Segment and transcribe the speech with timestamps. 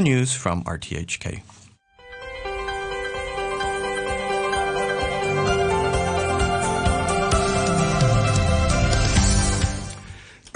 [0.00, 1.42] News from RTHK.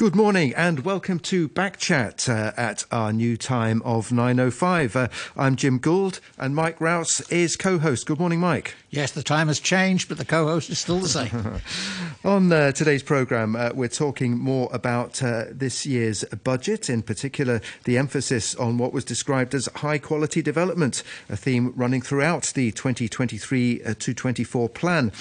[0.02, 4.96] Good morning and welcome to Backchat uh, at our new time of 9.05.
[4.96, 8.06] Uh, I'm Jim Gould and Mike Rouse is co-host.
[8.06, 8.74] Good morning, Mike.
[8.91, 11.60] Yes, the time has changed, but the co-host is still the same.
[12.24, 17.60] On uh, today's programme, uh, we're talking more about uh, this year's budget, in particular
[17.84, 23.82] the emphasis on what was described as high-quality development, a theme running throughout the 2023
[23.82, 25.12] uh, to 24 plan.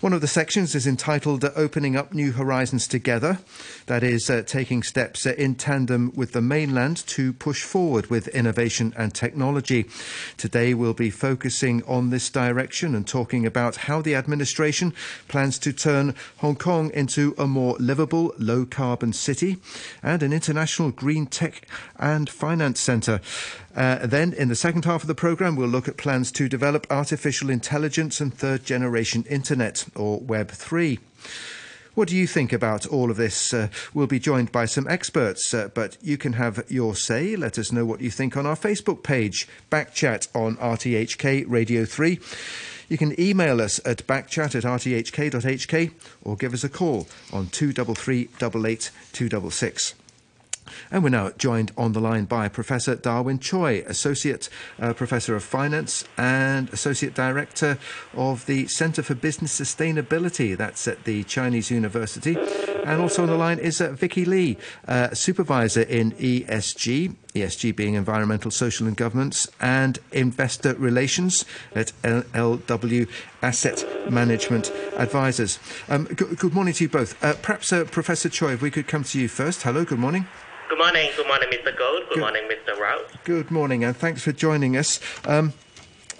[0.00, 3.38] One of the sections is entitled Opening Up New Horizons Together.
[3.86, 8.28] That is, uh, taking steps uh, in tandem with the mainland to push forward with
[8.28, 9.86] innovation and technology.
[10.38, 14.94] Today, we'll be focusing on this direction and talking about how the administration
[15.28, 19.58] plans to turn Hong Kong into a more livable, low carbon city
[20.02, 23.20] and an international green tech and finance centre.
[23.76, 26.86] Uh, then, in the second half of the programme, we'll look at plans to develop
[26.90, 30.98] artificial intelligence and third generation internet, or Web 3.
[31.94, 33.54] What do you think about all of this?
[33.54, 37.36] Uh, we'll be joined by some experts, uh, but you can have your say.
[37.36, 42.18] Let us know what you think on our Facebook page, Backchat on RTHK Radio 3.
[42.88, 45.92] You can email us at backchat at rthk.hk
[46.22, 49.94] or give us a call on 233 88 266.
[50.90, 54.48] And we're now joined on the line by Professor Darwin Choi, Associate
[54.78, 57.78] uh, Professor of Finance and Associate Director
[58.14, 60.56] of the Center for Business Sustainability.
[60.56, 62.36] That's at the Chinese University.
[62.84, 64.56] And also on the line is uh, Vicky Lee,
[64.86, 71.44] uh, Supervisor in ESG, ESG being Environmental, Social and Governance, and Investor Relations
[71.74, 73.08] at LW
[73.42, 75.58] Asset Management Advisors.
[75.88, 77.22] Um, good, good, morning to you both.
[77.24, 79.62] Uh, perhaps, uh, Professor Choi, if we could come to you first.
[79.62, 80.28] Hello, good morning.
[80.68, 81.10] Good morning.
[81.16, 81.76] Good morning, Mr.
[81.76, 82.02] Gould.
[82.02, 82.78] Good, good morning, Mr.
[82.78, 83.10] Rouse.
[83.24, 85.00] Good morning, and thanks for joining us.
[85.24, 85.54] Um,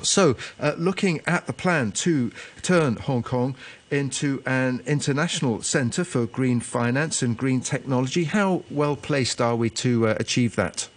[0.03, 3.55] so, uh, looking at the plan to turn Hong Kong
[3.89, 9.71] into an international centre for green finance and green technology, how well placed are we
[9.71, 10.88] to uh, achieve that?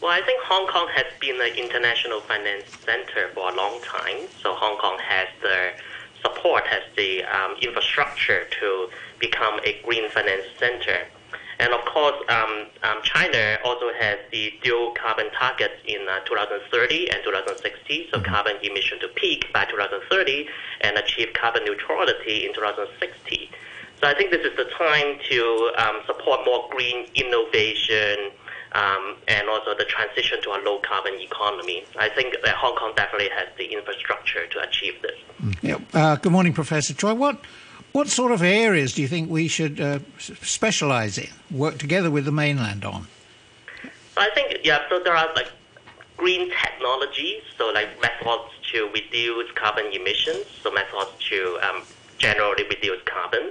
[0.00, 4.28] Well, I think Hong Kong has been an international finance centre for a long time.
[4.42, 5.72] So, Hong Kong has the
[6.22, 8.88] support, has the um, infrastructure to
[9.18, 11.06] become a green finance centre.
[11.58, 17.10] And of course, um, um, China also has the dual carbon targets in uh, 2030
[17.10, 18.24] and 2060, so mm-hmm.
[18.24, 20.48] carbon emission to peak by 2030
[20.80, 23.50] and achieve carbon neutrality in 2060.
[24.00, 28.32] So I think this is the time to um, support more green innovation
[28.72, 31.84] um, and also the transition to a low carbon economy.
[31.98, 35.18] I think that Hong Kong definitely has the infrastructure to achieve this.
[35.42, 35.66] Mm-hmm.
[35.66, 35.78] Yeah.
[35.92, 37.14] Uh, good morning, Professor Choi.
[37.14, 37.40] What
[37.92, 42.24] what sort of areas do you think we should uh, specialise in, work together with
[42.24, 43.08] the mainland on?
[44.16, 45.50] I think, yeah, so there are like
[46.16, 51.82] green technologies, so like methods to reduce carbon emissions, so methods to um,
[52.18, 53.50] generally reduce carbon.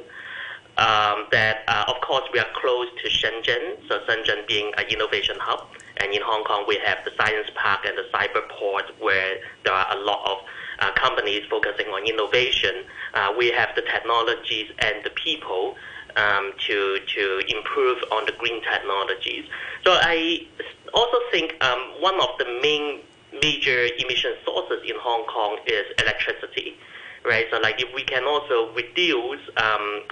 [0.80, 5.36] Um, that, uh, of course, we are close to Shenzhen, so Shenzhen being an innovation
[5.38, 5.68] hub.
[5.98, 9.98] And in Hong Kong, we have the Science Park and the Cyberport, where there are
[9.98, 10.38] a lot of
[10.80, 12.86] uh, companies focusing on innovation.
[13.14, 15.76] Uh, we have the technologies and the people
[16.16, 19.46] um, to to improve on the green technologies.
[19.84, 20.48] So I
[20.94, 23.02] also think um, one of the main
[23.42, 26.78] major emission sources in Hong Kong is electricity,
[27.26, 27.48] right?
[27.52, 30.04] So like if we can also reduce um,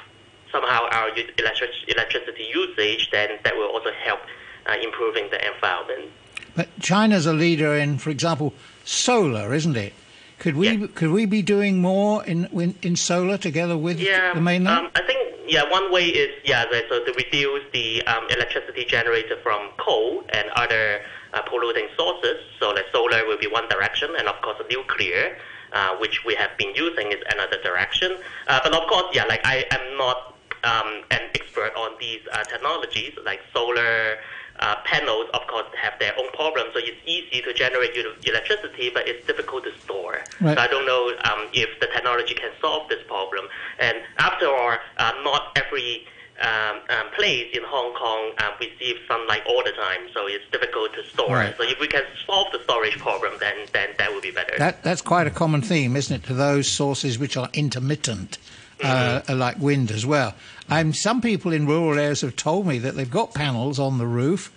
[0.52, 4.20] somehow our electric, electricity usage, then that will also help
[4.66, 6.12] uh, improving the environment.
[6.56, 8.54] But China's a leader in, for example,
[8.84, 9.94] solar, isn't it?
[10.40, 10.88] Could we yeah.
[10.94, 14.86] could we be doing more in in, in solar together with yeah, the mainland?
[14.86, 19.40] Um, I think yeah, one way is yeah, so to reduce the um, electricity generated
[19.42, 21.02] from coal and other
[21.34, 22.38] uh, polluting sources.
[22.60, 25.38] So the solar will be one direction, and of course nuclear,
[25.74, 28.18] uh, which we have been using, is another direction.
[28.48, 32.44] Uh, but of course, yeah, like I am not um, an expert on these uh,
[32.44, 34.18] technologies like solar
[34.60, 36.72] uh, panels, of course, have their own problems.
[36.74, 40.24] So it's easy to generate electricity, but it's difficult to store.
[40.42, 40.58] Right.
[40.58, 43.46] So I don't know um, if the technology can solve this problem.
[43.80, 46.08] And after all, uh, not every
[46.42, 50.94] um, um, place in Hong Kong uh, receives sunlight all the time, so it's difficult
[50.94, 51.36] to store.
[51.36, 51.56] Right.
[51.58, 54.54] So if we can solve the storage problem, then then that would be better.
[54.58, 58.38] That, that's quite a common theme, isn't it, to those sources which are intermittent.
[58.84, 59.40] Uh, mm-hmm.
[59.40, 60.36] like wind as well.
[60.70, 64.06] Um, some people in rural areas have told me that they've got panels on the
[64.06, 64.52] roof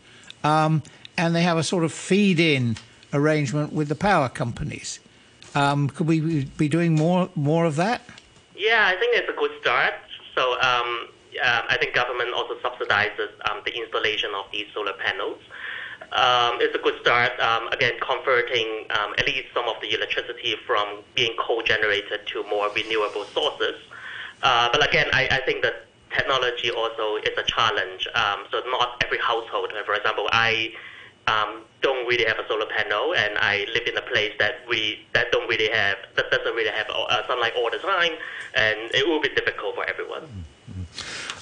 [0.44, 0.82] um,
[1.16, 2.76] and they have a sort of feed in
[3.14, 5.00] arrangement with the power companies.
[5.54, 8.02] Um, could we be doing more more of that?
[8.54, 9.94] Yeah, I think it's a good start.
[10.34, 11.08] So um,
[11.42, 15.38] uh, I think government also subsidizes um, the installation of these solar panels.
[16.12, 17.38] um, it's a good start.
[17.38, 22.68] Um, again, converting um, at least some of the electricity from being coal-generated to more
[22.74, 23.76] renewable sources.
[24.42, 28.06] Uh, but again, I, I think that technology also is a challenge.
[28.14, 30.72] Um, so not every household, for example, I
[31.26, 35.06] um, don't really have a solar panel, and I live in a place that we
[35.12, 38.12] that don't really have that doesn't really have uh, sunlight all the time,
[38.54, 40.44] and it will be difficult for everyone.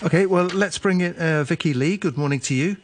[0.03, 1.97] Okay, well, let's bring in uh, Vicky Lee.
[1.97, 2.77] Good morning to you.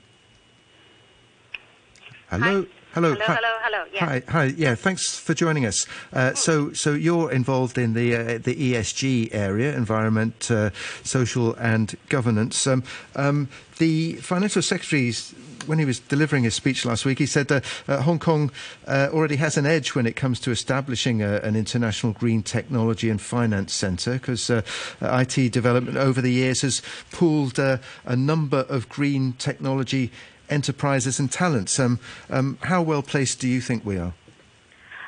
[2.31, 2.63] Hello.
[2.63, 2.84] Hi.
[2.95, 3.13] Hello.
[3.13, 3.35] Hello, Hi.
[3.35, 3.85] hello, hello.
[3.93, 4.05] Yeah.
[4.07, 4.45] Hi, hi.
[4.57, 5.85] Yeah, thanks for joining us.
[6.13, 10.71] Uh, so, so you're involved in the uh, the ESG area, environment, uh,
[11.03, 12.69] social, and governance.
[12.69, 12.85] Um,
[13.17, 13.49] um,
[13.79, 15.35] the financial secretary's
[15.67, 18.53] when he was delivering his speech last week, he said that uh, Hong Kong
[18.87, 23.11] uh, already has an edge when it comes to establishing a, an international green technology
[23.11, 24.63] and finance centre because uh,
[25.03, 30.13] IT development over the years has pooled uh, a number of green technology
[30.49, 31.79] enterprises and talents.
[31.79, 31.99] Um,
[32.31, 34.15] um, how well placed do you think we are?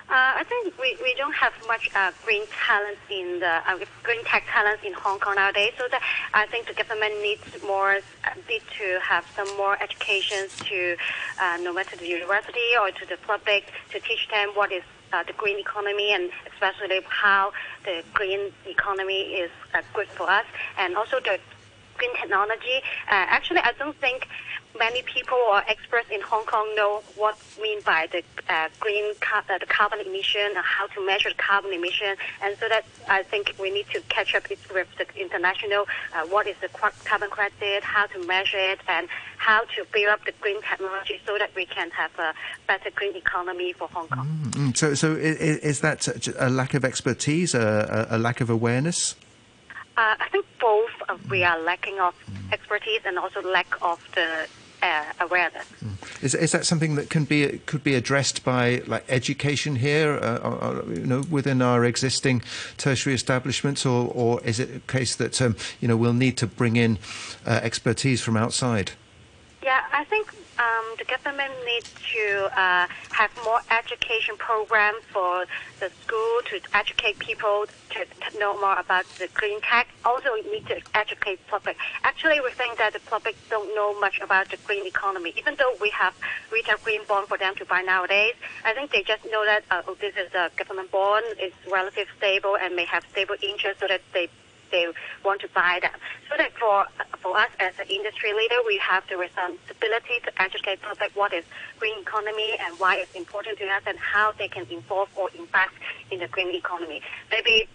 [0.08, 4.22] Uh, I think we, we don't have much uh, green talent in the uh, green
[4.24, 5.72] tech talent in Hong Kong nowadays.
[5.76, 6.00] So that
[6.32, 10.96] I think the government needs more uh, need to have some more education to
[11.42, 15.24] uh, no matter the university or to the public to teach them what is uh,
[15.24, 17.52] the green economy and especially how
[17.84, 20.46] the green economy is uh, good for us
[20.78, 21.38] and also the
[21.96, 22.78] green technology.
[23.10, 24.26] Uh, actually, I don't think
[24.78, 28.22] many people or experts in Hong Kong know what mean by the
[28.52, 32.14] uh, green car- uh, the carbon emission and how to measure the carbon emission.
[32.42, 36.46] And so that I think we need to catch up with the international uh, what
[36.46, 39.08] is the carbon credit, how to measure it, and
[39.38, 42.34] how to build up the green technology so that we can have a
[42.66, 44.26] better green economy for Hong Kong.
[44.50, 46.06] Mm, so, so i- i- is that
[46.38, 49.14] a lack of expertise, a a lack of awareness?
[49.96, 52.14] Uh, I think both uh, we are lacking of
[52.52, 54.46] expertise and also lack of the
[54.82, 55.66] uh, awareness.
[56.20, 60.36] Is, is that something that can be could be addressed by like education here, uh,
[60.38, 62.42] or, or, you know, within our existing
[62.76, 66.46] tertiary establishments, or, or is it a case that um, you know we'll need to
[66.46, 66.98] bring in
[67.46, 68.92] uh, expertise from outside?
[69.66, 75.44] Yeah, I think um, the government needs to uh, have more education programs for
[75.80, 79.88] the school to educate people to, know more about the green tech.
[80.04, 81.76] Also, we need to educate public.
[82.04, 85.34] Actually, we think that the public don't know much about the green economy.
[85.36, 86.14] Even though we have
[86.52, 88.34] retail green bond for them to buy nowadays,
[88.64, 92.06] I think they just know that uh, oh, this is a government bond, it's relatively
[92.18, 94.28] stable and may have stable interest, so that they
[94.70, 94.86] they
[95.24, 95.92] want to buy them.
[96.30, 96.86] So that for
[97.20, 101.44] for us as an industry leader, we have the responsibility to educate public what is
[101.78, 105.74] green economy and why it's important to us and how they can involve or invest
[106.10, 107.02] in the green economy.
[107.30, 107.68] Maybe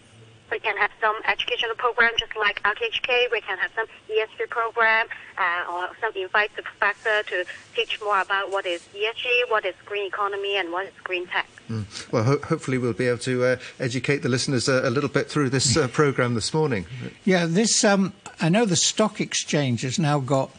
[0.52, 3.32] we can have some educational program just like RTHK.
[3.32, 5.08] We can have some ESG program
[5.38, 7.46] uh, or some invite the professor to
[7.76, 11.48] teach more about what is ESG, what is green economy, and what is green tech.
[12.12, 15.30] Well, ho- hopefully we'll be able to uh, educate the listeners a, a little bit
[15.30, 16.86] through this uh, program this morning.
[17.24, 17.84] Yeah, this.
[17.84, 20.52] Um, I know the stock exchange has now got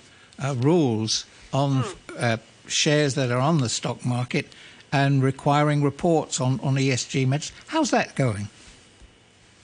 [0.42, 1.84] uh, rules on
[2.18, 4.46] uh, shares that are on the stock market
[4.90, 7.52] and requiring reports on, on ESG measures.
[7.66, 8.48] How's that going?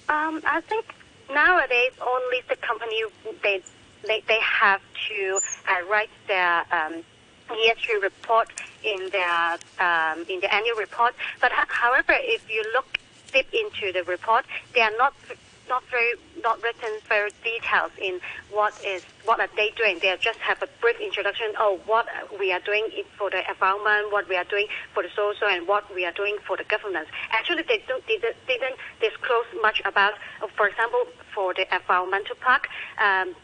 [0.09, 0.87] Um, I think
[1.33, 3.03] nowadays only the company
[3.43, 3.63] they
[4.07, 7.03] they, they have to uh, write their um,
[7.51, 8.49] ESG report
[8.85, 11.15] in their um, in the annual report.
[11.41, 12.99] But ho- however, if you look
[13.33, 15.15] deep into the report, they are not
[15.69, 18.21] not very not written very details in
[18.51, 19.99] what is what are they doing.
[20.01, 21.53] They just have a brief introduction.
[21.59, 22.07] Oh, what
[22.39, 25.93] we are doing for the environment, what we are doing for the social, and what
[25.95, 27.09] we are doing for the governance.
[27.31, 30.15] Actually, they don't, didn't, didn't disclose much about.
[30.57, 31.01] For example,
[31.35, 32.69] for the environmental park.
[32.99, 33.35] Um,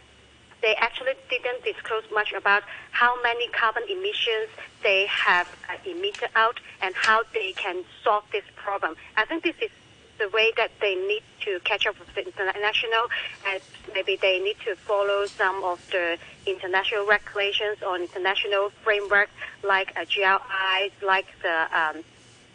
[0.62, 4.48] they actually didn't disclose much about how many carbon emissions
[4.82, 8.96] they have uh, emitted out and how they can solve this problem.
[9.14, 9.70] I think this is
[10.18, 13.08] the way that they need to catch up with the international,
[13.48, 13.60] and
[13.92, 19.28] maybe they need to follow some of the international regulations or international framework
[19.62, 22.04] like a GRI, like the um,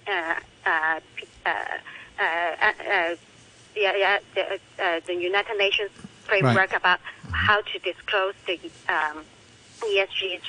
[0.08, 0.36] uh,
[0.66, 1.00] uh,
[1.46, 1.50] uh,
[2.20, 3.16] uh, uh,
[3.76, 5.92] yeah, yeah, the, uh, the United Nations
[6.24, 6.74] framework Right.
[6.74, 7.00] about
[7.32, 9.24] how to disclose the um,
[9.82, 10.40] ESG.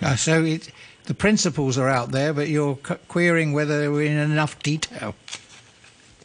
[0.00, 0.70] Uh, so it,
[1.04, 2.76] the principles are out there, but you're
[3.08, 5.14] querying whether they're in enough detail.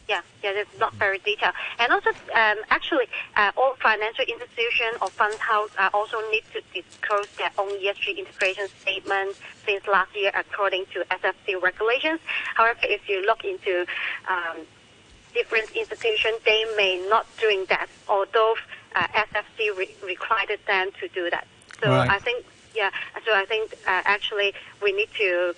[0.08, 1.52] Yeah, yeah, it's not very detailed.
[1.78, 6.62] And also, um, actually, uh, all financial institutions or fund house uh, also need to
[6.72, 9.36] disclose their own ESG integration statement
[9.66, 12.20] since last year according to SFC regulations.
[12.54, 13.84] However, if you look into
[14.28, 14.56] um,
[15.34, 18.54] different institutions, they may not doing that, although
[18.96, 21.46] uh, SFC re- required them to do that.
[21.82, 22.10] So Right.
[22.10, 22.90] I think, Yeah,
[23.26, 25.54] so I think uh, actually we need to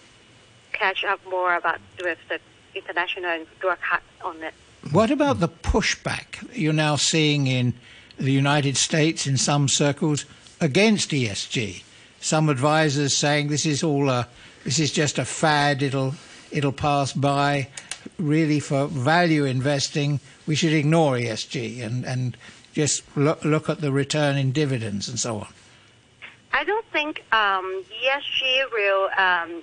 [0.73, 2.41] catch up more about with the
[2.75, 4.55] international and work hard on it.
[4.93, 7.75] What about the pushback you're now seeing in
[8.19, 10.25] the United States in some circles
[10.61, 11.83] against ESG?
[12.21, 14.27] Some advisors saying this is all a,
[14.65, 15.83] this is just a fad.
[15.83, 16.15] It'll
[16.51, 17.69] it'll pass by.
[18.19, 22.37] Really, for value investing, we should ignore ESG and and
[22.73, 25.49] just look look at the return in dividends and so on.
[26.53, 29.63] I don't think um, ESG will um,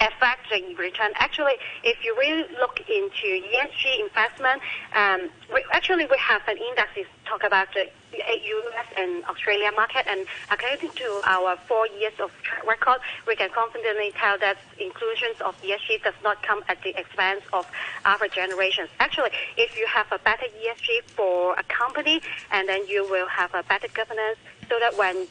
[0.00, 1.12] affect the return.
[1.16, 1.54] Actually,
[1.84, 4.62] if you really look into ESG investment,
[4.94, 8.86] um, we, actually we have an index that talk about the U.S.
[8.96, 14.12] and Australia market, and according to our four years of track record, we can confidently
[14.16, 17.66] tell that inclusions of ESG does not come at the expense of
[18.04, 18.88] other generations.
[18.98, 23.54] Actually, if you have a better ESG for a company, and then you will have
[23.54, 24.38] a better governance,
[24.68, 25.28] so that when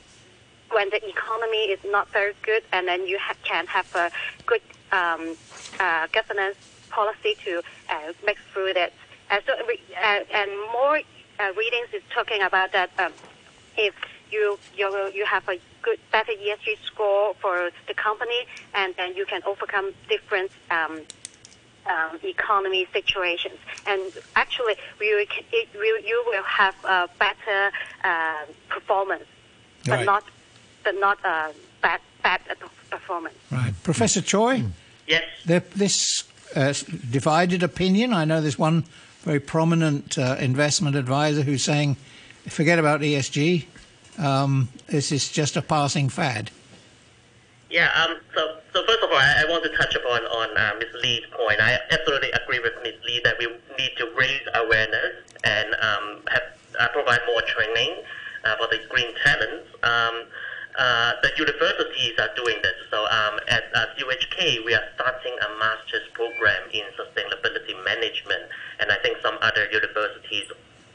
[0.71, 4.11] when the economy is not very good, and then you ha- can have a
[4.45, 4.61] good
[4.91, 5.35] um,
[5.79, 6.57] uh, governance
[6.89, 8.93] policy to uh, make through that.
[9.31, 11.01] Uh, so, uh, and more
[11.39, 13.13] uh, readings is talking about that um,
[13.77, 13.93] if
[14.31, 18.45] you you you have a good better ESG score for the company,
[18.75, 20.51] and then you can overcome different.
[20.71, 21.01] Um,
[21.85, 23.57] um, economy situations,
[23.87, 27.71] and actually, we will, it will, you will have a better
[28.03, 29.23] uh, performance,
[29.85, 30.05] but Right.
[30.05, 30.23] not
[30.83, 32.41] but not uh, bad bad
[32.89, 33.35] performance.
[33.51, 34.63] Right, Professor Choi.
[35.07, 35.23] Yes.
[35.45, 36.23] There, this
[36.55, 36.73] uh,
[37.09, 38.13] divided opinion.
[38.13, 38.83] I know there's one
[39.21, 41.97] very prominent uh, investment advisor who's saying,
[42.47, 43.65] "Forget about ESG.
[44.17, 46.51] Um, this is just a passing fad."
[47.69, 47.91] Yeah.
[47.95, 48.17] Um.
[48.35, 51.01] So, so first of all, I, I want to touch upon on uh, Ms.
[51.03, 51.59] Lee's point.
[51.59, 52.95] I absolutely agree with Ms.
[53.05, 56.43] Lee that we need to raise awareness and um, have
[56.79, 57.95] uh, provide more training
[58.45, 59.67] uh, for the green talents.
[59.83, 60.23] Um,
[60.79, 62.79] uh, the universities are doing this.
[62.89, 68.47] So um, at uh, CUHK, we are starting a master's program in sustainability management,
[68.79, 70.47] and I think some other universities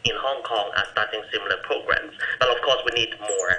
[0.04, 2.16] in Hong Kong are starting similar programs.
[2.40, 3.52] But of course, we need more.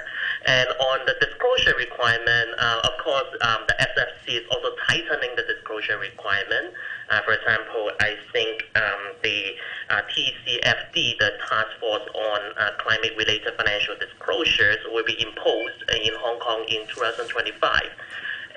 [0.46, 5.46] And on the disclosure requirement, uh, of course, um, the SFC is also tightening the
[5.46, 6.74] disclosure requirement.
[7.08, 9.54] Uh, for example, I think um, the
[9.90, 16.40] uh, TCFD, the Task Force on uh, Climate-Related Financial Disclosures, will be imposed in Hong
[16.40, 17.82] Kong in 2025.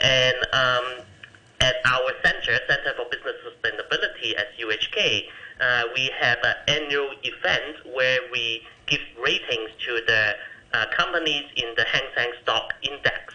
[0.01, 1.05] And um,
[1.61, 5.25] at our center, Center for Business Sustainability at CUHK,
[5.61, 10.35] uh, we have an annual event where we give ratings to the
[10.73, 13.33] uh, companies in the Hang Seng Stock Index.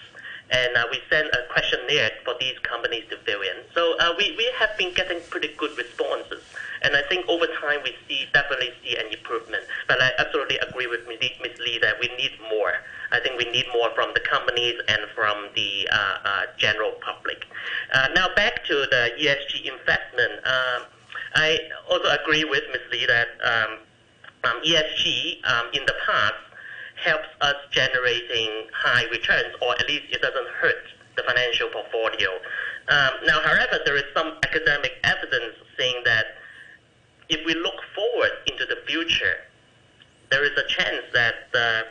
[0.51, 3.65] And uh, we send a questionnaire for these companies to fill in.
[3.75, 6.43] So uh, we, we have been getting pretty good responses.
[6.83, 9.65] And I think over time we see definitely see an improvement.
[9.89, 11.59] But I absolutely agree with Ms.
[11.59, 12.75] Lee that we need more.
[13.11, 17.47] I think we need more from the companies and from the uh, uh, general public.
[17.93, 20.45] Uh, now back to the ESG investment.
[20.45, 20.83] Um,
[21.35, 21.59] I
[21.91, 22.83] also agree with Ms.
[22.93, 23.79] Lee that um,
[24.45, 26.35] um, ESG um, in the past
[27.05, 30.85] helps us generating high returns, or at least it doesn't hurt
[31.17, 32.31] the financial portfolio.
[32.89, 36.27] Um, now, however, there is some academic evidence saying that
[37.29, 39.37] if we look forward into the future,
[40.31, 41.87] there is a chance that the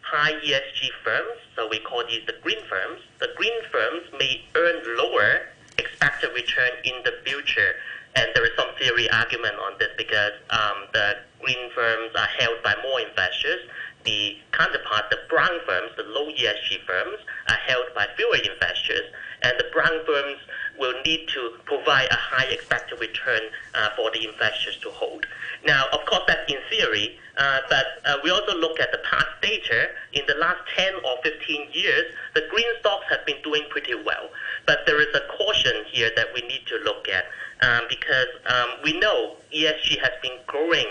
[0.00, 4.82] high ESG firms, so we call these the green firms, the green firms may earn
[4.96, 5.40] lower
[5.78, 7.74] expected return in the future.
[8.16, 12.62] And there is some theory argument on this because um, the green firms are held
[12.64, 13.60] by more investors.
[14.08, 19.04] The counterpart, the brown firms, the low ESG firms, are held by fewer investors.
[19.42, 20.38] And the brown firms
[20.78, 23.42] will need to provide a high expected return
[23.74, 25.26] uh, for the investors to hold.
[25.66, 29.28] Now, of course, that's in theory, uh, but uh, we also look at the past
[29.42, 29.90] data.
[30.14, 34.30] In the last 10 or 15 years, the green stocks have been doing pretty well.
[34.64, 37.26] But there is a caution here that we need to look at
[37.60, 40.86] um, because um, we know ESG has been growing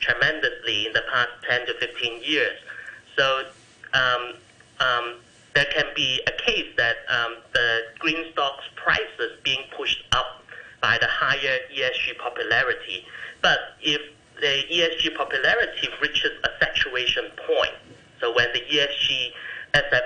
[0.00, 2.58] tremendously in the past 10 to 15 years.
[3.16, 3.44] So
[3.94, 4.34] um,
[4.80, 5.14] um,
[5.54, 10.42] there can be a case that um, the green stocks prices being pushed up
[10.80, 13.04] by the higher ESG popularity.
[13.42, 14.00] But if
[14.40, 17.74] the ESG popularity reaches a saturation point,
[18.20, 19.32] so when the ESG
[19.74, 20.02] asset,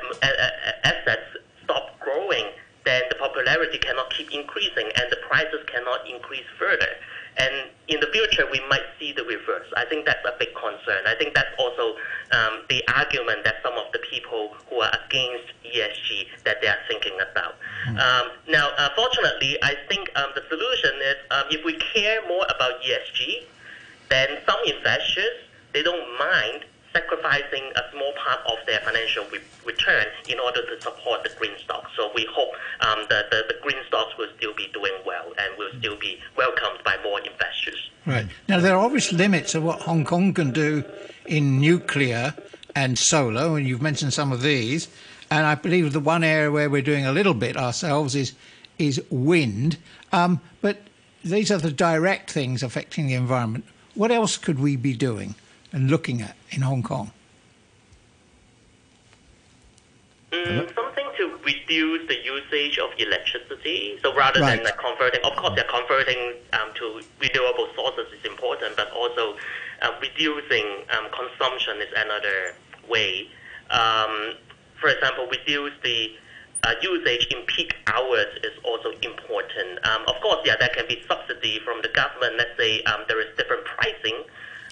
[0.84, 2.46] assets stop growing,
[2.84, 6.88] then the popularity cannot keep increasing and the prices cannot increase further.
[7.36, 9.66] And in the future, we might see the reverse.
[9.76, 11.02] I think that's a big concern.
[11.06, 11.96] I think that's also
[12.32, 16.78] um, the argument that some of the people who are against ESG that they are
[16.88, 17.56] thinking about.
[17.88, 22.46] Um, now, uh, fortunately, I think um, the solution is um, if we care more
[22.54, 23.44] about ESG,
[24.08, 26.64] then some investors they don't mind
[26.94, 31.52] sacrificing a small part of their financial re- return in order to support the green
[31.62, 31.90] stocks.
[31.96, 35.58] So we hope um, that the, the green stocks will still be doing well and
[35.58, 37.90] will still be welcomed by more investors.
[38.06, 38.26] Right.
[38.48, 40.84] Now, there are obvious limits of what Hong Kong can do
[41.26, 42.34] in nuclear
[42.76, 44.88] and solar, and you've mentioned some of these.
[45.30, 48.34] And I believe the one area where we're doing a little bit ourselves is
[48.78, 49.78] is wind.
[50.12, 50.82] Um, but
[51.24, 53.64] these are the direct things affecting the environment.
[53.94, 55.36] What else could we be doing
[55.72, 57.10] and looking at in Hong Kong?
[60.32, 63.98] Mm, something to reduce the usage of electricity.
[64.02, 64.56] So rather Right.
[64.56, 69.36] than like converting, of course, they're converting um, to renewable sources is important, but also
[69.82, 72.54] uh, reducing um, consumption is another
[72.88, 73.28] way.
[73.70, 74.34] Um,
[74.80, 76.16] for example, reduce the
[76.64, 79.78] uh, usage in peak hours is also important.
[79.86, 82.36] Um, of course, yeah, there can be subsidy from the government.
[82.38, 84.24] Let's say um, there is different pricing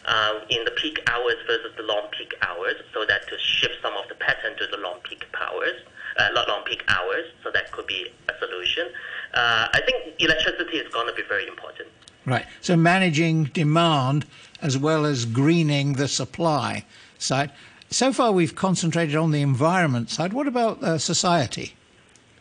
[0.06, 3.94] uh, in the peak hours versus the long peak hours, so that to shift some
[3.96, 5.80] of the pattern to the long peak hours,
[6.18, 7.26] uh, not long peak hours.
[7.42, 8.88] So that could be a solution.
[9.34, 11.88] Uh, I think electricity is going to be very important.
[12.24, 12.46] Right.
[12.60, 14.26] So managing demand
[14.60, 16.84] as well as greening the supply
[17.18, 17.50] side.
[17.90, 20.32] So far, we've concentrated on the environment side.
[20.32, 21.74] What about uh, society,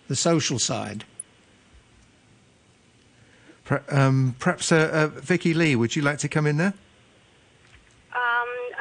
[0.08, 1.04] the social side?
[3.90, 6.74] Um, perhaps, uh, uh, Vicky Lee, would you like to come in there?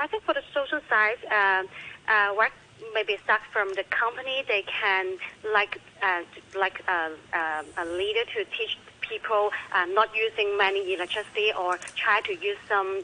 [0.01, 1.69] Um, I think for the social side, um,
[2.09, 2.53] uh, what
[2.95, 5.17] maybe start from the company, they can
[5.53, 6.23] like uh,
[6.59, 12.21] like uh, uh, a leader to teach people uh, not using many electricity or try
[12.23, 13.03] to use some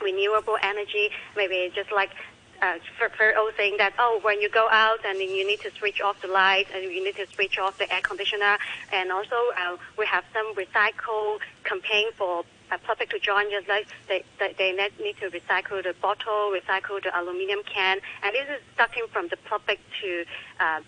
[0.00, 1.10] renewable energy.
[1.36, 2.10] Maybe just like
[2.62, 6.00] uh, for all saying that oh when you go out and you need to switch
[6.00, 8.56] off the light and you need to switch off the air conditioner
[8.92, 13.86] and also uh, we have some recycle campaign for uh, public to join just like
[14.08, 18.60] they, they, they need to recycle the bottle recycle the aluminum can and this is
[18.74, 20.24] starting from the public to
[20.60, 20.80] uh,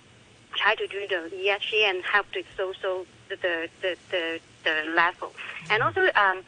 [0.56, 5.32] try to do the ESG and help the social the the the, the, the level
[5.70, 6.42] and also um,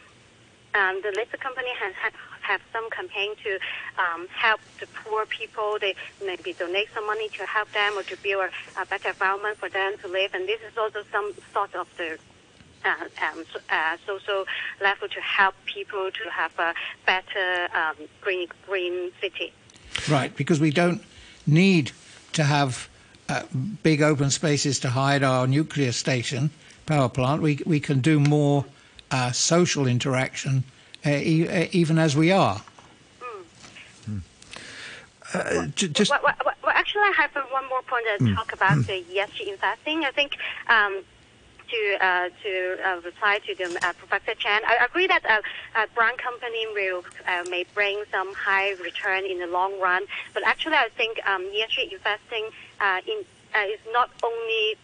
[0.74, 3.58] um, the listed company has had have some campaign to
[3.98, 5.78] um, help the poor people.
[5.80, 5.94] They
[6.24, 9.68] maybe donate some money to help them or to build a, a better environment for
[9.68, 10.32] them to live.
[10.32, 12.18] And this is also some sort of the
[12.86, 14.44] um, so, uh, social
[14.80, 19.52] level to help people to have a better um, green green city.
[20.08, 21.02] Right, because we don't
[21.46, 21.92] need
[22.32, 22.88] to have
[23.28, 23.42] uh,
[23.82, 26.50] big open spaces to hide our nuclear station
[26.86, 27.42] power plant.
[27.42, 28.64] We we can do more
[29.10, 30.64] uh, social interaction
[31.04, 32.62] uh, e- uh, even as we are.
[35.34, 38.34] Uh, j- just Well, well, well, well, actually, I have uh, one more point to
[38.34, 40.04] talk about the ESG investing.
[40.04, 40.36] I think
[40.68, 41.02] um,
[41.70, 45.40] to uh, to uh, reply to the uh, Professor Chan, I agree that uh,
[45.82, 50.02] a brand company will uh, may bring some high return in the long run.
[50.34, 52.48] But actually, I think um, ESG investing
[52.80, 53.24] uh, in
[53.54, 54.76] uh, is not only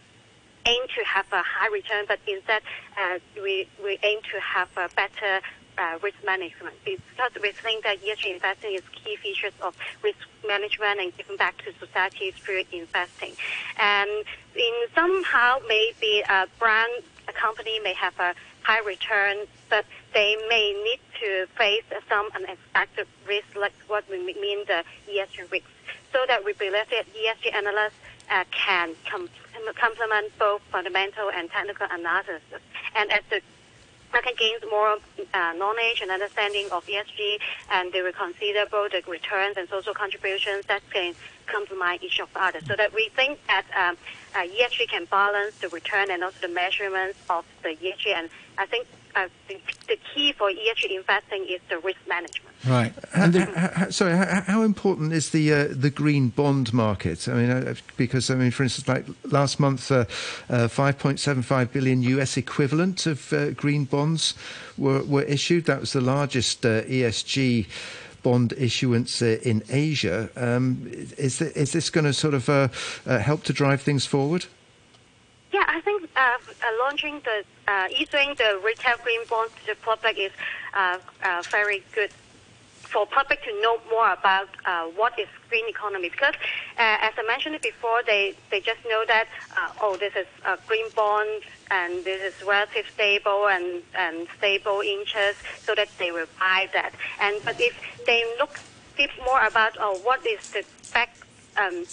[0.67, 2.63] aim to have a high return, but instead
[2.97, 5.41] uh, we we aim to have a better
[5.79, 11.01] uh, risk management because we think that ESG investing is key features of risk management
[11.01, 13.33] and giving back to society through investing.
[13.79, 14.11] And
[14.55, 16.93] in somehow maybe a brand
[17.29, 23.07] a company may have a high return, but they may need to face some unexpected
[23.27, 25.69] risk, like what we mean the ESG risks.
[26.13, 27.95] So that we believe that ESG analysts
[28.31, 29.29] uh, can com-
[29.75, 32.43] complement both fundamental and technical analysis.
[32.95, 33.41] And as the
[34.13, 34.99] market gains more
[35.35, 37.39] uh, knowledge and understanding of ESG,
[37.71, 41.15] and they will consider both the returns and social contributions that can
[41.47, 42.61] complement each of the other.
[42.67, 43.97] So that we think that um,
[44.35, 48.15] uh, ESG can balance the return and also the measurements of the ESG.
[48.15, 52.52] And I think uh, the, the key for ESG investing is the risk management.
[52.67, 52.93] Right.
[53.13, 57.29] And the, h- h- sorry, h- how important is the uh, the green bond market?
[57.29, 60.05] I mean, uh, because I mean, for instance, like last month, uh,
[60.49, 64.35] uh, 5.75 billion US equivalent of uh, green bonds
[64.79, 65.65] were were issued.
[65.65, 67.67] That was the largest uh, ESG
[68.23, 70.31] bond issuance uh, in Asia.
[70.37, 72.69] Um, is th- is this going to sort of uh,
[73.07, 74.47] uh, help to drive things forward?
[75.53, 79.81] Yeah, I think uh, uh, launching the uh, issuing the retail green bonds to the
[79.83, 80.33] public is
[80.75, 82.11] uh, uh, very good
[82.93, 86.35] for public to know more about uh, what is green economy because
[86.79, 89.27] uh, as I mentioned before, they, they just know that
[89.57, 94.83] uh, oh this is a green bond and this is relative stable and, and stable
[94.85, 96.93] interest, so that they will buy that.
[97.21, 97.75] And but if
[98.07, 98.61] they look
[98.97, 101.19] deep more about oh what is the fact,
[101.57, 101.85] um,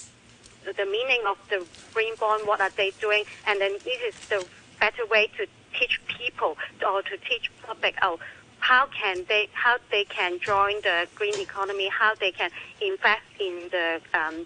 [0.65, 4.45] the meaning of the green bond, what are they doing, and then this is the
[4.79, 5.45] better way to
[5.77, 8.19] teach people or to teach public, oh,
[8.59, 13.69] how can they how they can join the green economy, how they can invest in
[13.71, 14.45] the um,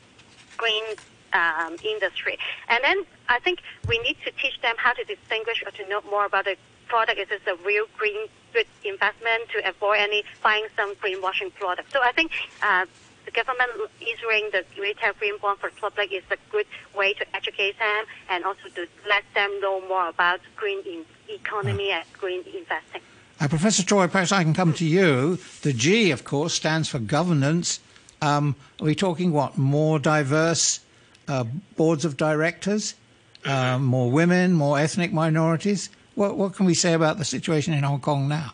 [0.58, 0.84] green
[1.34, 2.38] um, industry.
[2.69, 6.02] And then I think we need to teach them how to distinguish or to know
[6.10, 6.56] more about the
[6.88, 7.19] product.
[7.19, 11.91] Is this a real green good investment to avoid any buying some greenwashing product?
[11.91, 12.32] So I think.
[12.62, 12.86] Uh,
[13.26, 13.71] the government
[14.02, 18.06] issuing the retail green bond for the public is a good way to educate them
[18.30, 23.02] and also to let them know more about green economy and green investing.
[23.39, 25.38] Uh, Professor Choi, perhaps I can come to you.
[25.62, 27.80] The G, of course, stands for governance.
[28.22, 29.58] Um, are we talking what?
[29.58, 30.80] More diverse
[31.28, 32.96] uh, boards of directors,
[33.46, 35.89] uh, more women, more ethnic minorities?
[36.15, 38.54] What, what can we say about the situation in Hong Kong now?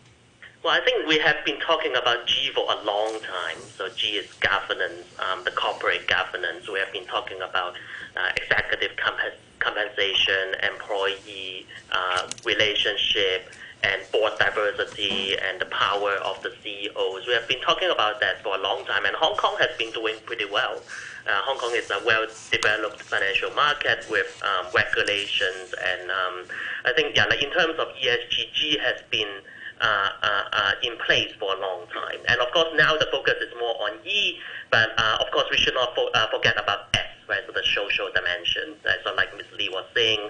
[0.64, 3.58] Well, I think we have been talking about G for a long time.
[3.76, 6.68] So G is governance, um, the corporate governance.
[6.68, 7.74] We have been talking about
[8.16, 13.50] uh, executive comp- compensation, employee uh, relationship,
[13.82, 17.26] and board diversity, and the power of the CEOs.
[17.26, 19.92] We have been talking about that for a long time, and Hong Kong has been
[19.92, 20.82] doing pretty well.
[21.26, 26.44] Uh, Hong Kong is a well-developed financial market with um, regulations, and um,
[26.84, 29.40] I think yeah, like in terms of ESG, has been
[29.80, 32.20] uh, uh, uh, in place for a long time.
[32.28, 34.38] And of course, now the focus is more on E,
[34.70, 37.40] but uh, of course, we should not fo- uh, forget about S, right?
[37.46, 38.76] So the social dimension.
[38.84, 38.98] Right?
[39.04, 39.46] So, like Ms.
[39.56, 40.20] Lee was saying,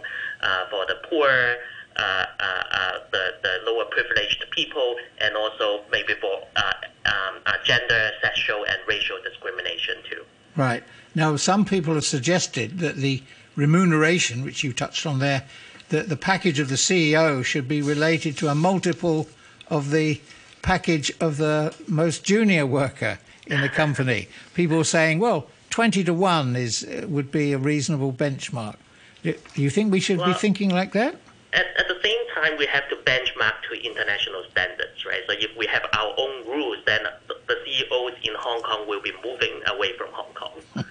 [0.70, 1.56] for the poor,
[2.00, 6.72] uh, uh, uh, the, the lower privileged people, and also maybe for uh,
[7.04, 10.24] um, uh, gender, sexual, and racial discrimination too.
[10.56, 10.82] Right.
[11.14, 13.22] Now, some people have suggested that the
[13.54, 15.44] remuneration, which you touched on there,
[15.90, 19.28] that the package of the CEO should be related to a multiple
[19.68, 20.20] of the
[20.62, 24.28] package of the most junior worker in the company.
[24.54, 28.76] People are saying, well, 20 to 1 is, would be a reasonable benchmark.
[29.22, 31.16] Do you think we should be thinking like that?
[31.52, 35.22] At, at the same time, we have to benchmark to international standards, right?
[35.26, 39.00] So if we have our own rules, then the, the CEOs in Hong Kong will
[39.02, 40.52] be moving away from Hong Kong.
[40.74, 40.84] so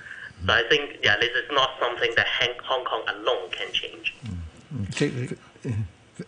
[0.54, 4.13] I think, yeah, this is not something that Hong Hong Kong alone can change.
[4.86, 5.38] Particularly-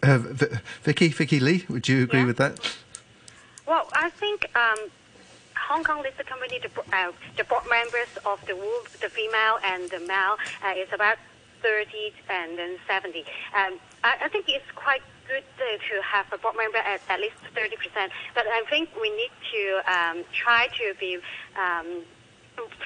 [0.02, 0.20] Uh,
[0.84, 2.26] Vicky, Vicky Lee, would you agree Yeah.
[2.28, 2.54] with that?
[3.68, 4.80] Well, I think um,
[5.68, 9.60] Hong Kong listed company, the, bo- uh, the board members of the wo- the female
[9.66, 11.18] and the male uh, is about
[11.62, 13.20] 30 and then 70.
[13.56, 17.20] Um, I, I think it's quite good uh, to have a board member at at
[17.20, 21.18] least 30%, but I think we need to um, try to be
[21.56, 22.04] um,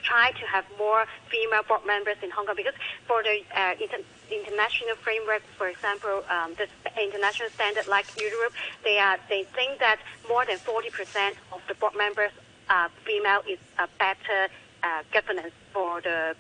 [0.04, 2.76] try to have more female board members in Hong Kong because
[3.08, 6.68] for the uh, inter- international framework, for example, um, the
[7.02, 9.98] international standard like Europe, they are they think that
[10.30, 12.32] more than 40% of the board members
[12.70, 14.48] are female is a better
[14.84, 16.36] uh, governance for the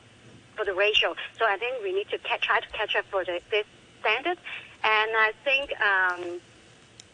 [0.55, 1.15] for the ratio.
[1.37, 3.65] So I think we need to ca- try to catch up for the, this
[4.01, 4.37] standard,
[4.83, 5.73] and I think.
[5.81, 6.41] Um,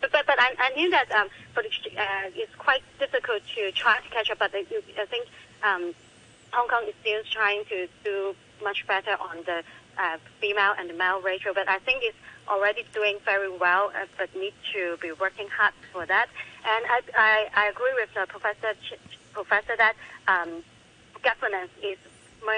[0.01, 3.71] but, but, but I, I knew that um, for the, uh, it's quite difficult to
[3.71, 4.39] try to catch up.
[4.39, 4.65] But I,
[4.99, 5.27] I think
[5.63, 5.93] um,
[6.51, 9.63] Hong Kong is still trying to do much better on the
[9.99, 11.53] uh, female and the male ratio.
[11.53, 15.73] But I think it's already doing very well, uh, but need to be working hard
[15.93, 16.27] for that.
[16.65, 18.99] And I, I, I agree with uh, Professor Ch-
[19.33, 19.93] Professor that
[20.27, 20.63] um,
[21.23, 21.97] governance is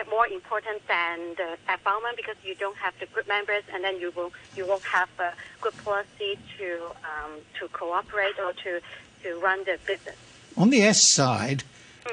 [0.10, 4.12] more important than the environment because you don't have the good members, and then you
[4.16, 8.80] will you won't have a good policy to um, to cooperate or to
[9.24, 10.16] to run the business.
[10.58, 11.64] On the S side,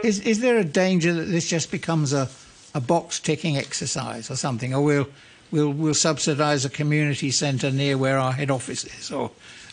[0.02, 2.28] is is there a danger that this just becomes a,
[2.74, 5.08] a box ticking exercise or something, or we'll
[5.50, 9.30] we'll we'll subsidise a community centre near where our head office is, or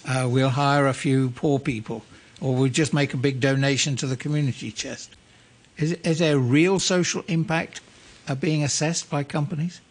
[0.07, 2.03] uh, we'll hire a few poor people,
[2.41, 5.15] or we'll just make a big donation to the community chest?
[5.77, 7.81] Is is there a real social impact
[8.27, 9.81] uh, being assessed by companies?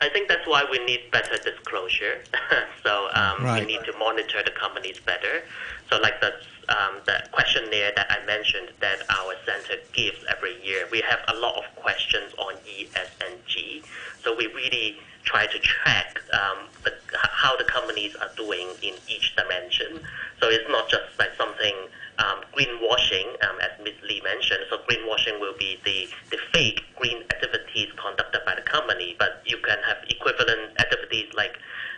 [0.00, 2.22] I think that's why we need better disclosure.
[2.82, 3.60] so um, Right.
[3.60, 5.42] we need to monitor the companies better.
[5.90, 6.32] So like the
[6.70, 11.34] um, the questionnaire that I mentioned that our center gives every year, we have a
[11.34, 13.82] lot of questions on E, S, and G.
[14.22, 19.34] So we really try to track um, the, how the companies are doing in each
[19.34, 20.00] dimension.
[20.40, 21.74] So it's not just like something
[22.20, 23.94] um, greenwashing, um, as Ms.
[24.08, 24.60] Lee mentioned.
[24.70, 29.56] So greenwashing will be the, the fake green activities conducted by the company, but you
[29.58, 31.56] can have equivalent activities like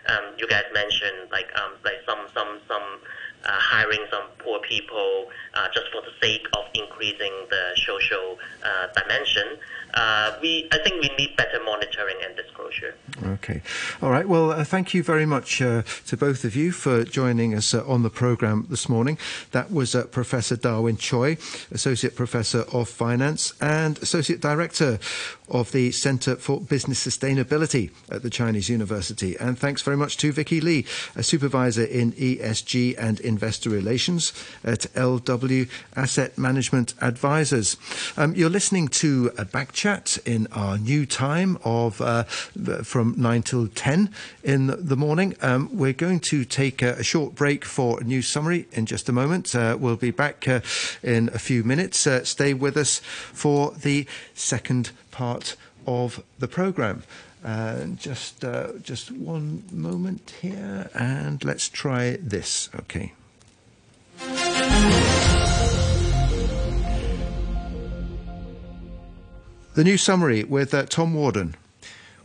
[0.08, 2.82] um, you guys mentioned, like um, like some some some
[3.44, 8.86] uh, hiring some poor people uh, just for the sake of increasing the social uh,
[9.00, 9.58] dimension.
[9.94, 12.94] Uh, we, I think we need better monitoring and disclosure.
[13.24, 13.60] Okay.
[14.00, 14.26] All right.
[14.26, 17.84] Well, uh, thank you very much uh, to both of you for joining us uh,
[17.86, 19.18] on the programme this morning.
[19.50, 21.36] That was uh, Professor Darwin Choi,
[21.70, 24.98] Associate Professor of Finance and Associate Director
[25.52, 29.36] of the Centre for Business Sustainability at the Chinese University.
[29.36, 34.32] And thanks very much to Vicky Lee, a Supervisor in ESG and Investor Relations
[34.64, 37.76] at LW Asset Management Advisors.
[38.16, 42.24] Um, you're listening to a back chat in our new time of uh,
[42.82, 44.10] from 9 till 10
[44.42, 45.36] in the morning.
[45.42, 49.08] Um, we're going to take a, a, short break for a news summary in just
[49.08, 49.54] a moment.
[49.54, 50.60] Uh, we'll be back uh,
[51.02, 52.06] in a few minutes.
[52.06, 53.00] Uh, stay with us
[53.32, 55.54] for the second part
[55.86, 57.04] of the programme.
[57.44, 62.68] Uh, just uh, just one moment here, and let's try this.
[62.80, 63.12] Okay.
[69.74, 71.56] The new summary with uh, Tom Warden.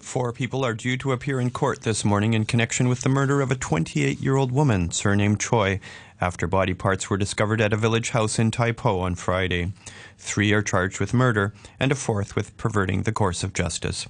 [0.07, 3.41] Four people are due to appear in court this morning in connection with the murder
[3.41, 5.81] of a 28 year old woman, surnamed Choi,
[6.21, 9.73] after body parts were discovered at a village house in Tai Po on Friday.
[10.17, 14.07] Three are charged with murder, and a fourth with perverting the course of justice.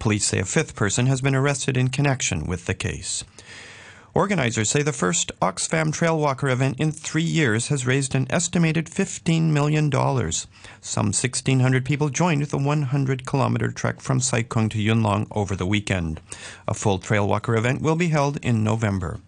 [0.00, 3.22] Police say a fifth person has been arrested in connection with the case.
[4.16, 9.50] Organizers say the first Oxfam Trailwalker event in three years has raised an estimated $15
[9.50, 9.92] million.
[9.92, 15.54] Some 1,600 people joined the 100 kilometer trek from Sai Kung to Yuen Long over
[15.54, 16.22] the weekend.
[16.66, 19.20] A full Trailwalker event will be held in November.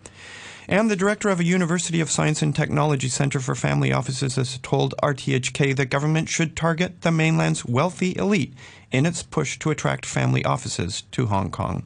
[0.66, 4.57] And the director of a University of Science and Technology Center for Family Offices has
[4.59, 8.55] told RTHK the government should target the mainland's wealthy elite
[8.90, 11.85] in its push to attract family offices to Hong Kong.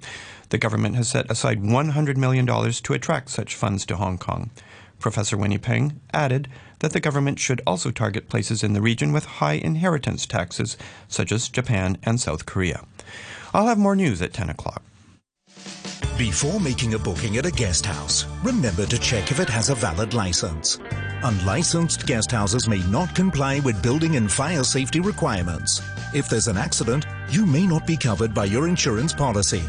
[0.53, 4.51] The government has set aside $100 million to attract such funds to Hong Kong.
[4.99, 6.47] Professor Winnie Peng added
[6.81, 10.77] that the government should also target places in the region with high inheritance taxes,
[11.09, 12.85] such as Japan and South Korea.
[13.55, 14.83] I'll have more news at 10 o'clock.
[16.19, 19.75] Before making a booking at a guest house, remember to check if it has a
[19.75, 20.79] valid license.
[21.23, 25.81] Unlicensed guest houses may not comply with building and fire safety requirements.
[26.13, 29.63] If there's an accident, you may not be covered by your insurance policy.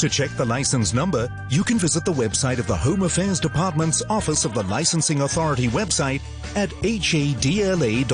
[0.00, 4.02] To check the license number, you can visit the website of the Home Affairs Department's
[4.08, 6.22] Office of the Licensing Authority website
[6.56, 8.08] at hadla.gov.hk.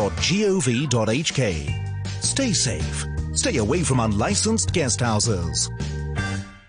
[2.25, 3.07] Stay safe.
[3.35, 5.71] Stay away from unlicensed guest houses.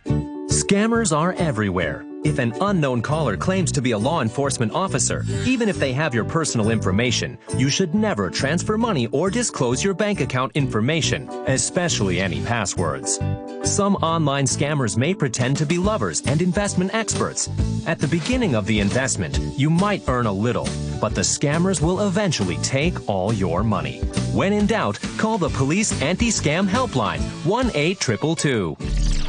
[0.05, 2.06] Scammers are everywhere.
[2.23, 6.13] If an unknown caller claims to be a law enforcement officer, even if they have
[6.13, 12.19] your personal information, you should never transfer money or disclose your bank account information, especially
[12.19, 13.19] any passwords.
[13.63, 17.49] Some online scammers may pretend to be lovers and investment experts.
[17.85, 20.67] At the beginning of the investment, you might earn a little,
[20.99, 23.99] but the scammers will eventually take all your money.
[24.33, 29.26] When in doubt, call the police anti-scam helpline 1-822.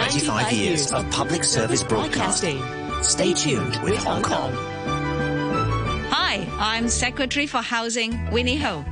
[0.00, 2.60] 95 years of public service broadcasting.
[3.02, 4.50] Stay tuned with Hong Kong.
[6.10, 8.82] Hi, I'm Secretary for Housing, Winnie Ho.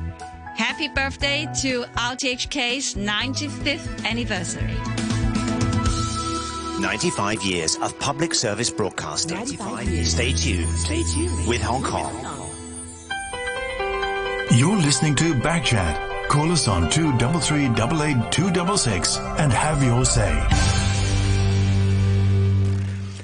[0.55, 4.75] Happy birthday to RTHK's 95th anniversary.
[6.79, 9.35] 95 years of public service broadcasting.
[9.35, 10.11] 95 years.
[10.11, 10.77] Stay tuned.
[10.77, 12.13] Stay tuned with Hong Kong.
[14.51, 16.27] You're listening to Backchat.
[16.27, 17.69] Call us on 233
[18.29, 20.68] 266 and have your say.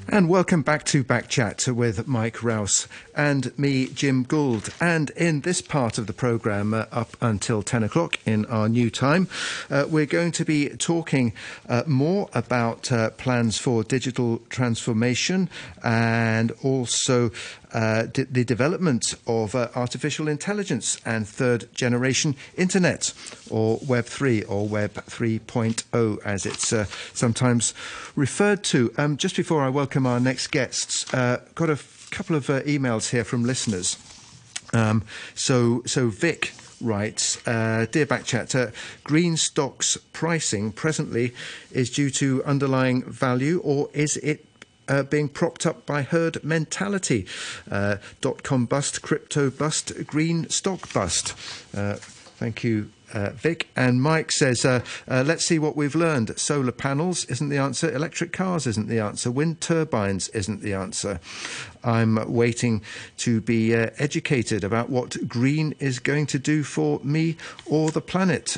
[0.07, 4.69] And welcome back to Backchat with Mike Rouse and me, Jim Gould.
[4.79, 8.91] And in this part of the programme, uh, up until 10 o'clock in our new
[8.91, 9.27] time,
[9.71, 11.33] uh, we're going to be talking
[11.67, 15.49] uh, more about uh, plans for digital transformation
[15.83, 17.31] and also
[17.73, 23.13] uh, d- the development of uh, artificial intelligence and third generation internet,
[23.49, 27.73] or Web 3 or Web 3.0, as it's uh, sometimes
[28.15, 28.93] referred to.
[28.97, 32.62] Um, just before I welcome our next guests, uh, got a f- couple of uh,
[32.62, 33.97] emails here from listeners.
[34.73, 38.71] Um, so, so Vic writes, uh, Dear Backchat, uh,
[39.04, 41.34] green stocks pricing presently
[41.71, 44.45] is due to underlying value or is it
[44.87, 47.25] uh, being propped up by herd mentality.
[47.69, 51.33] Uh, dot com bust, crypto bust, green stock bust.
[51.75, 51.95] Uh,
[52.39, 52.89] thank you.
[53.13, 56.37] Uh, Vic and Mike says, uh, uh, let's see what we've learned.
[56.37, 57.89] Solar panels isn't the answer.
[57.89, 59.31] Electric cars isn't the answer.
[59.31, 61.21] Wind turbines isn't the answer.
[61.81, 62.81] I'm waiting
[63.17, 68.57] to be educated about what green is going to do for me or the planet.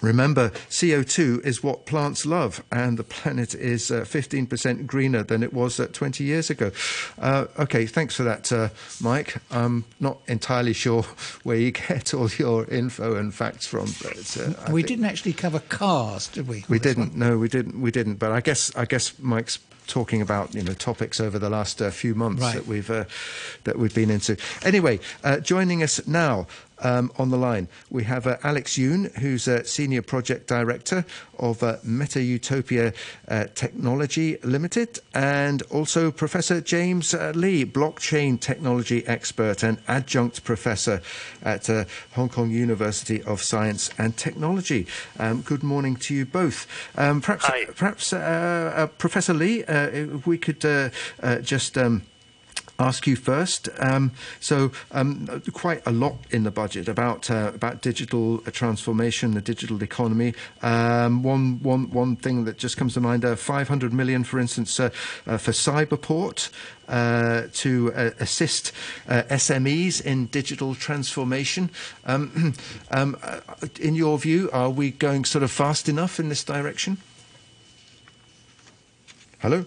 [0.00, 5.52] Remember, CO2 is what plants love, and the planet is uh, 15% greener than it
[5.52, 6.70] was uh, 20 years ago.
[7.18, 9.36] Uh, okay, thanks for that, uh, Mike.
[9.50, 11.02] I'm not entirely sure
[11.42, 13.86] where you get all your info and facts from.
[14.02, 16.64] But, uh, we didn't actually cover cars, did we?
[16.68, 17.10] We didn't.
[17.10, 17.18] One?
[17.18, 17.80] No, we didn't.
[17.80, 18.14] We didn't.
[18.14, 19.58] But I guess I guess Mike's
[19.90, 22.54] talking about you know topics over the last uh, few months right.
[22.54, 23.04] that we've uh,
[23.64, 24.36] that we've been into.
[24.62, 26.46] Anyway, uh, joining us now
[26.80, 27.68] um, on the line.
[27.90, 31.04] We have uh, Alex Yoon, who's a Senior Project Director
[31.38, 32.92] of uh, Meta Utopia
[33.28, 41.00] uh, Technology Limited, and also Professor James uh, Lee, Blockchain Technology Expert and Adjunct Professor
[41.42, 44.86] at uh, Hong Kong University of Science and Technology.
[45.18, 46.66] Um, good morning to you both.
[46.96, 50.60] Um, perhaps, perhaps uh, Professor Lee, if we could
[51.42, 51.78] just.
[51.78, 52.02] Um,
[52.80, 53.68] ask you first.
[53.78, 59.40] Um, so, um, quite a lot in the budget about uh, about digital transformation, the
[59.40, 60.34] digital economy.
[60.62, 64.80] Um, one, one, one thing that just comes to mind: uh, 500 million, for instance,
[64.80, 64.90] uh,
[65.26, 66.50] uh for Cyberport.
[66.88, 68.72] Uh, to uh, assist
[69.06, 71.70] SMEs in digital transformation.
[72.04, 72.54] Um,
[72.90, 73.16] um,
[73.78, 76.98] in your view, are we going sort of fast enough in this direction?
[79.38, 79.66] Hello?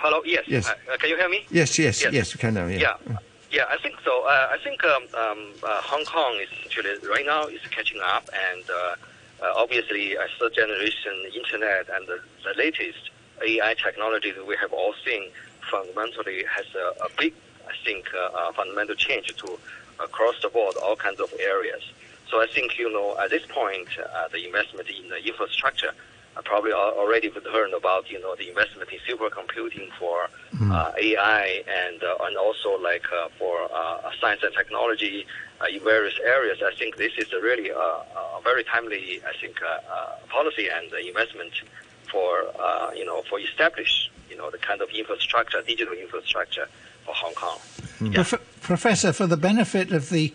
[0.00, 0.22] Hello.
[0.24, 0.44] Yes.
[0.48, 0.66] Yes.
[0.66, 1.44] Uh, uh, can you hear me?
[1.50, 1.78] Yes.
[1.78, 2.02] Yes.
[2.02, 2.12] Yes.
[2.14, 2.66] yes we can now.
[2.66, 2.78] Yeah.
[2.78, 3.18] Yeah.
[3.52, 4.24] Yeah, I think so.
[4.24, 8.30] Uh, I think um, um, uh, Hong Kong is actually right now is catching up,
[8.32, 8.94] and uh,
[9.42, 13.10] uh, obviously, a third generation internet and the, the, latest
[13.42, 15.30] AI technology that we have all seen
[15.70, 17.34] fundamentally has a, a big,
[17.68, 18.06] I think,
[18.54, 19.58] fundamental change to
[19.98, 21.82] across the board all kinds of areas.
[22.30, 23.88] So I think you know at this point,
[24.32, 25.92] the investment in the infrastructure
[26.44, 30.70] probably already heard about you know the investment in supercomputing for mm.
[30.72, 35.26] uh, AI and uh, and also like uh, for uh, science and technology
[35.60, 36.58] uh, in various areas.
[36.62, 39.60] I think this is a really uh, a very timely I think
[40.28, 41.52] policy and investment
[42.10, 42.52] for
[42.94, 46.68] you know for establish you know the kind of infrastructure, digital infrastructure
[47.04, 47.58] for Hong Kong.
[48.00, 48.14] Mm.
[48.14, 48.22] Yeah.
[48.22, 50.32] Prof- Professor, for the benefit of the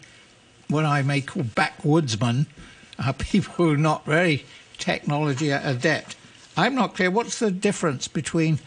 [0.67, 2.47] what I may call backwoodsmen,
[3.19, 4.45] people who are not very
[4.77, 6.15] technology adept.
[6.57, 7.11] I'm not clear.
[7.11, 8.59] What's the difference between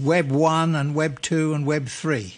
[0.00, 2.34] Web 1 and Web 2 and Web 3?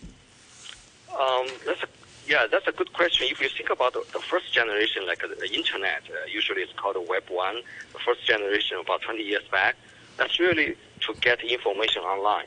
[1.19, 1.89] Um, that's a,
[2.27, 3.27] yeah, that's a good question.
[3.31, 6.97] If you think about the, first generation, like uh, the internet, uh, usually it's called
[7.09, 7.63] Web 1,
[7.93, 9.77] the first generation about 20 years back,
[10.19, 12.47] that's really to get information online.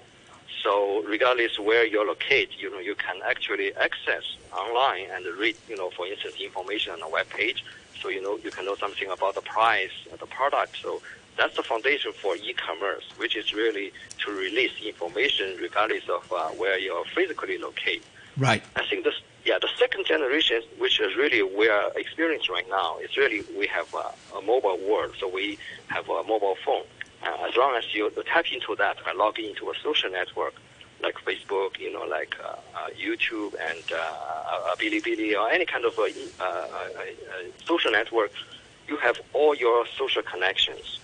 [0.63, 5.76] So regardless where you're located, you know, you can actually access online and read, you
[5.76, 7.63] know, for instance, information on a web page
[8.02, 10.78] so you know you can know something about the price of the product.
[10.82, 11.02] So
[11.38, 16.78] that's the foundation for e-commerce, which is really to release information regardless of uh, where
[16.78, 18.04] you're physically located.
[18.38, 18.64] Right.
[18.76, 22.98] I think this, yeah, the second generation, which is really we are experiencing right now,
[23.00, 25.16] is really we have a, a mobile world.
[25.20, 26.84] So we have a mobile phone.
[27.24, 30.56] Uh, as long as you tap into that and log into a social network,
[31.02, 35.86] like Facebook, you know, like uh, uh, YouTube and uh, uh, Bilibili or any kind
[35.86, 36.68] of uh, uh, uh,
[37.66, 38.32] social network,
[38.88, 41.00] you have all your social connections.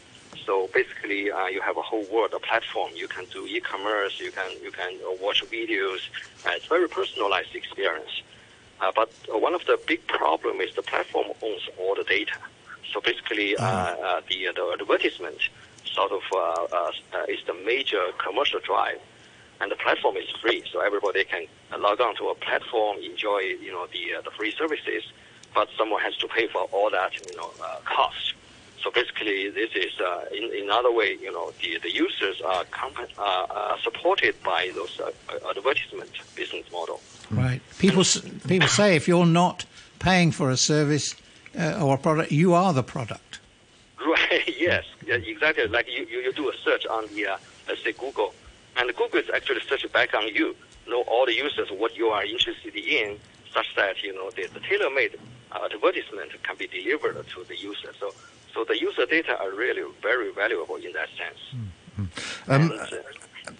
[0.46, 2.92] So basically, you have a whole world, a platform.
[2.96, 4.18] You can do e-commerce.
[4.20, 6.00] You can you can watch videos.
[6.46, 8.22] it's a very personalized experience.
[8.96, 12.38] but one of the big problem is the platform owns all the data.
[12.94, 14.26] So basically, mm-hmm.
[14.30, 15.42] the the advertisement
[15.84, 16.24] sort of
[17.28, 19.02] is the major commercial drive
[19.62, 21.46] and the platform is free, so everybody can
[21.80, 25.04] log on to a platform, enjoy you know the uh, the free services,
[25.54, 28.34] but someone has to pay for all that you know uh, cost.
[28.84, 32.64] So basically, this is uh, in in other way, you know, the the users are
[32.66, 37.02] comp- uh, supported by those uh, advertisement business model.
[37.32, 37.62] Right.
[37.80, 38.04] People
[38.48, 39.66] people say if you're not
[40.00, 41.16] paying for a service
[41.60, 43.40] uh, or a product, you are the product.
[44.08, 44.56] Right.
[44.58, 44.86] yes.
[45.06, 45.68] Exactly.
[45.68, 48.34] Like you, you, you do a search on the uh, let's say Google
[48.78, 50.56] and Google is actually searching back on you,
[50.88, 53.20] know all the users what you are interested in,
[53.54, 55.18] such that you know the, the tailor-made
[55.52, 57.94] uh, advertisement can be delivered to the user.
[58.00, 58.14] So,
[58.54, 61.40] so the user data are really very valuable in that sense.
[62.00, 62.52] Mm-hmm.
[62.52, 62.86] Um, and, uh,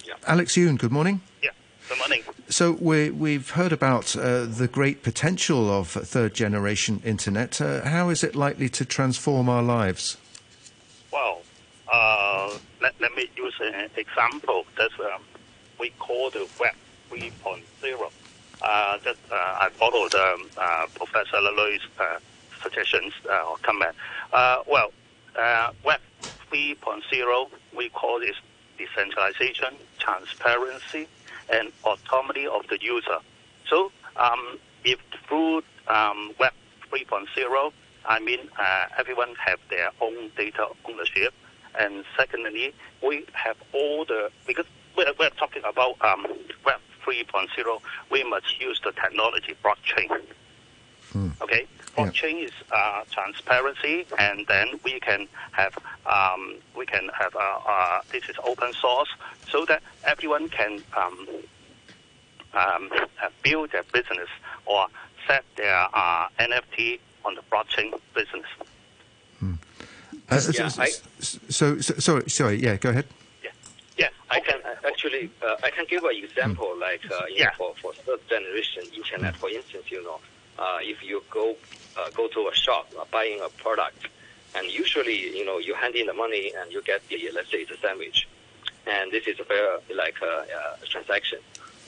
[0.06, 0.14] yeah.
[0.26, 1.20] Alex Yuen, good morning.
[1.42, 1.50] Yeah.
[1.88, 2.22] Good morning.
[2.50, 7.60] So we, we've heard about uh, the great potential of third generation internet.
[7.60, 10.18] Uh, how is it likely to transform our lives?
[11.10, 11.40] Well,
[11.90, 15.22] uh, let, let me use an example that um,
[15.78, 16.74] we call the Web
[17.10, 18.10] 3.0.
[18.60, 22.18] Uh, that, uh, I followed um, uh, Professor Lui's uh,
[22.62, 23.94] suggestions uh, or comment.
[24.32, 24.92] Uh, well,
[25.84, 26.00] Web
[26.52, 28.36] 3.0, we call this
[28.76, 31.06] decentralization, transparency,
[31.50, 33.18] and autonomy of the user.
[33.68, 36.52] So, um, if through um, Web
[36.90, 37.72] 3.0,
[38.06, 38.40] I mean,
[38.98, 41.32] everyone have their own data ownership.
[41.78, 44.66] And secondly, we have all the, because
[44.96, 46.26] we're, we're talking about um,
[46.64, 50.10] Web 3.0, we must use the technology blockchain.
[51.40, 51.66] Okay,
[51.96, 58.00] blockchain is uh, transparency, and then we can have um, we can have uh, uh,
[58.12, 59.08] this is open source,
[59.48, 61.28] so that everyone can um,
[62.52, 62.90] um,
[63.42, 64.28] build their business
[64.66, 64.86] or
[65.26, 68.46] set their uh, NFT on the blockchain business.
[70.30, 73.06] Uh, so, Yeah, so, I- so, so- sorry, sorry, yeah, go ahead.
[73.42, 73.50] Yeah,
[73.96, 77.92] yeah I can actually uh, I can give an example like uh, know, for for
[77.94, 79.36] third generation internet.
[79.36, 80.20] For instance, you know,
[80.58, 81.56] uh, if you go
[81.96, 84.08] uh, go to a shop uh, buying a product,
[84.54, 87.62] and usually you know you hand in the money and you get the let's say
[87.62, 88.28] a sandwich,
[88.86, 91.38] and this is a very like a transaction,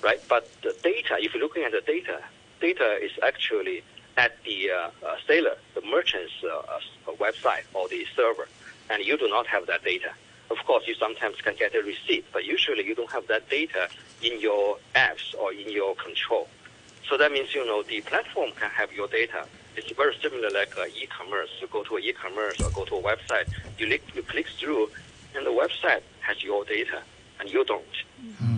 [0.03, 0.21] right?
[0.29, 2.23] But the data, if you're looking at the data,
[2.61, 3.83] data is actually
[4.21, 6.79] at the uh, uh, seller, the merchant's uh,
[7.25, 8.47] website or the server,
[8.91, 10.13] and you do not have that data.
[10.51, 13.89] Of course, you sometimes can get a receipt, but usually you don't have that data
[14.23, 16.49] in your apps or in your control.
[17.09, 19.47] So that means you know the platform can have your data.
[19.77, 21.49] It's very similar like uh, e-commerce.
[21.61, 23.49] You go to an e-commerce or go to a website,
[23.79, 24.91] you, lick, you click through,
[25.35, 27.01] and the website has your data,
[27.39, 27.97] and you don't.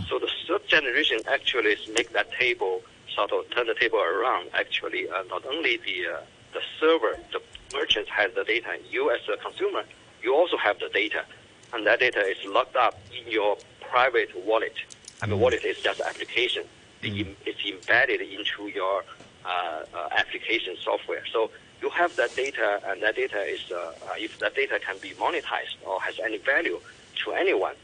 [0.08, 2.82] So the third generation actually is make that table
[3.14, 4.48] sort of turn the table around.
[4.54, 6.20] Actually, uh, not only the uh,
[6.52, 7.40] the server, the
[7.72, 8.68] merchant has the data.
[8.90, 9.84] You as a consumer,
[10.22, 11.24] you also have the data,
[11.72, 14.74] and that data is locked up in your private wallet.
[15.22, 16.64] I mean, wallet is just application.
[17.04, 19.04] Em- It's embedded into your
[19.44, 19.48] uh,
[19.94, 21.24] uh, application software.
[21.32, 21.50] So
[21.80, 25.10] you have that data, and that data is uh, uh, if that data can be
[25.10, 26.78] monetized or has any value
[27.24, 27.74] to anyone,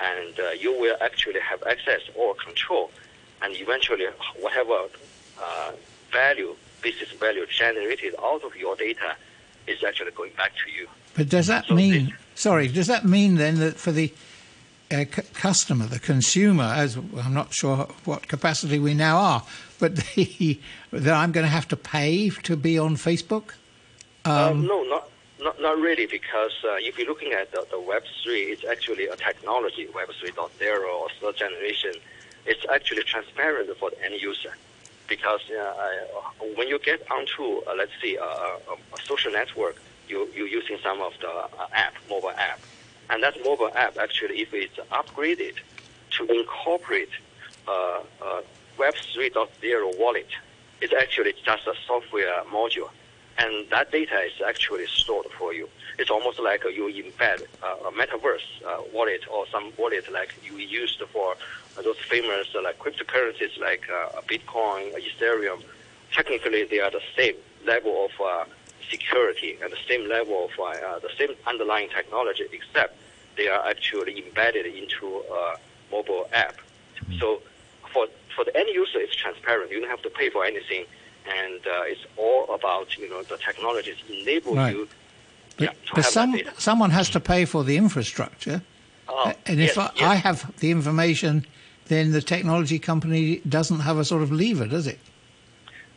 [0.00, 2.90] and uh, you will actually have access or control,
[3.42, 4.06] and eventually
[4.40, 4.86] whatever
[5.40, 5.72] uh,
[6.10, 9.16] value, business value generated out of your data
[9.66, 10.88] is actually going back to you.
[11.14, 14.12] But does that mean, sorry, does that mean then that for the
[14.90, 19.42] uh, c- customer, the consumer, as I'm not sure what capacity we now are,
[19.78, 20.58] but the,
[20.92, 23.54] that I'm going to have to pay to be on Facebook?
[24.24, 25.08] Um, no, not,
[25.40, 29.06] not not really, because uh, if you're looking at the, the Web three, it's actually
[29.06, 29.88] a technology.
[29.94, 31.92] Web 3.0 or third generation,
[32.46, 34.56] it's actually transparent for the end user,
[35.08, 36.06] because uh, I,
[36.56, 39.76] when you get onto, uh, let's see, a, a, a social network,
[40.08, 42.60] you you're using some of the uh, app, mobile app,
[43.10, 45.54] and that mobile app actually, if it's upgraded
[46.10, 47.10] to incorporate
[47.68, 48.40] uh, uh,
[48.78, 50.28] Web 3.0 wallet,
[50.80, 52.90] it's actually just a software module.
[53.38, 55.68] And that data is actually stored for you.
[55.98, 60.56] It's almost like you embed uh, a metaverse uh, wallet or some wallet like you
[60.56, 61.34] used for
[61.76, 65.62] those famous uh, like cryptocurrencies like uh, Bitcoin, Ethereum.
[66.12, 68.44] Technically, they are the same level of uh,
[68.90, 72.96] security and the same level of uh, uh, the same underlying technology, except
[73.36, 75.56] they are actually embedded into a
[75.90, 76.56] mobile app.
[77.18, 77.40] So
[77.92, 78.06] for
[78.36, 79.70] for the end user, it's transparent.
[79.70, 80.84] You don't have to pay for anything
[81.26, 84.74] and uh, it's all about you know the technologies enable Right.
[84.74, 84.88] you.
[85.56, 88.62] But, yeah, but some, someone has to pay for the infrastructure.
[89.08, 90.02] Oh, and if yes, I, yes.
[90.02, 91.46] I have the information,
[91.92, 94.98] then the technology company doesn't have a sort of lever, does it?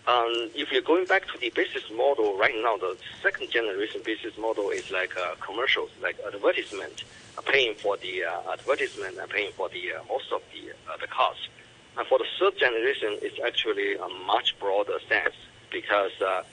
[0.07, 4.37] Um, if you're going back to the business model right now, the second generation business
[4.37, 7.03] model is like uh, commercials, like advertisement,
[7.37, 10.97] uh, paying for the uh, advertisement and paying for the uh, most of the uh,
[10.97, 11.49] the cost.
[11.97, 15.33] And for the third generation, it's actually a much broader sense
[15.71, 16.43] because uh,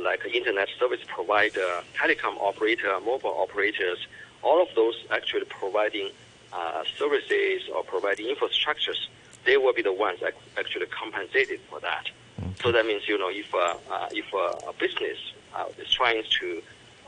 [0.00, 3.98] like internet service provider, telecom operator, mobile operators,
[4.42, 6.10] all of those actually providing
[6.54, 9.08] uh, services or providing infrastructures,
[9.44, 12.08] they will be the ones that actually compensated for that.
[12.62, 15.18] So that means you know if uh, uh, if uh, a business
[15.54, 16.62] uh, is trying to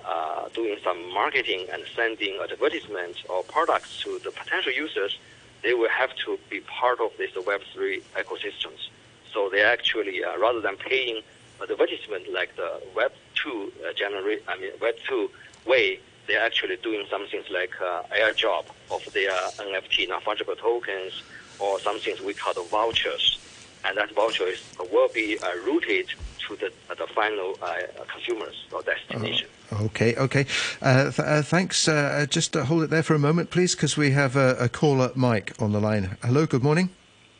[0.04, 5.18] uh, doing some marketing and sending advertisements or products to the potential users,
[5.62, 8.88] they will have to be part of this Web3 ecosystems.
[9.32, 11.22] So they actually, uh, rather than paying
[11.60, 15.28] advertisement like the Web2 uh, generate, I mean Web2
[15.66, 21.22] way, they're actually doing some things like uh, airdrop of their NFT non-fungible tokens
[21.58, 23.38] or some things we call the vouchers.
[23.84, 26.08] And that voucher is, will be uh, routed
[26.48, 27.76] to the, the final uh,
[28.12, 29.48] consumers or destination.
[29.72, 30.46] Okay, okay.
[30.80, 31.88] Uh, th- uh, thanks.
[31.88, 34.68] Uh, just uh, hold it there for a moment, please, because we have a, a
[34.68, 36.16] caller, Mike, on the line.
[36.22, 36.90] Hello, good morning.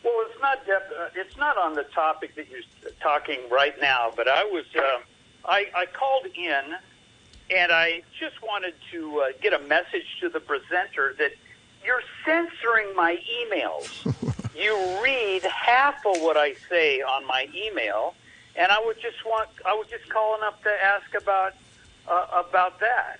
[0.02, 4.28] Well, it's not uh, it's not on the topic that you're talking right now, but
[4.28, 4.98] I was uh,
[5.44, 6.74] I, I called in
[7.54, 11.32] and I just wanted to uh, get a message to the presenter that
[11.84, 13.88] you're censoring my emails.
[14.56, 18.14] you read half of what I say on my email,
[18.56, 21.54] and I would just want I was just calling up to ask about
[22.08, 23.18] uh, about that.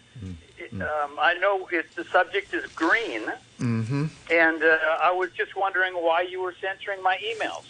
[0.72, 3.22] Um, I know it, the subject is green,
[3.60, 4.06] Mm-hmm.
[4.30, 7.64] and uh, I was just wondering why you were censoring my emails.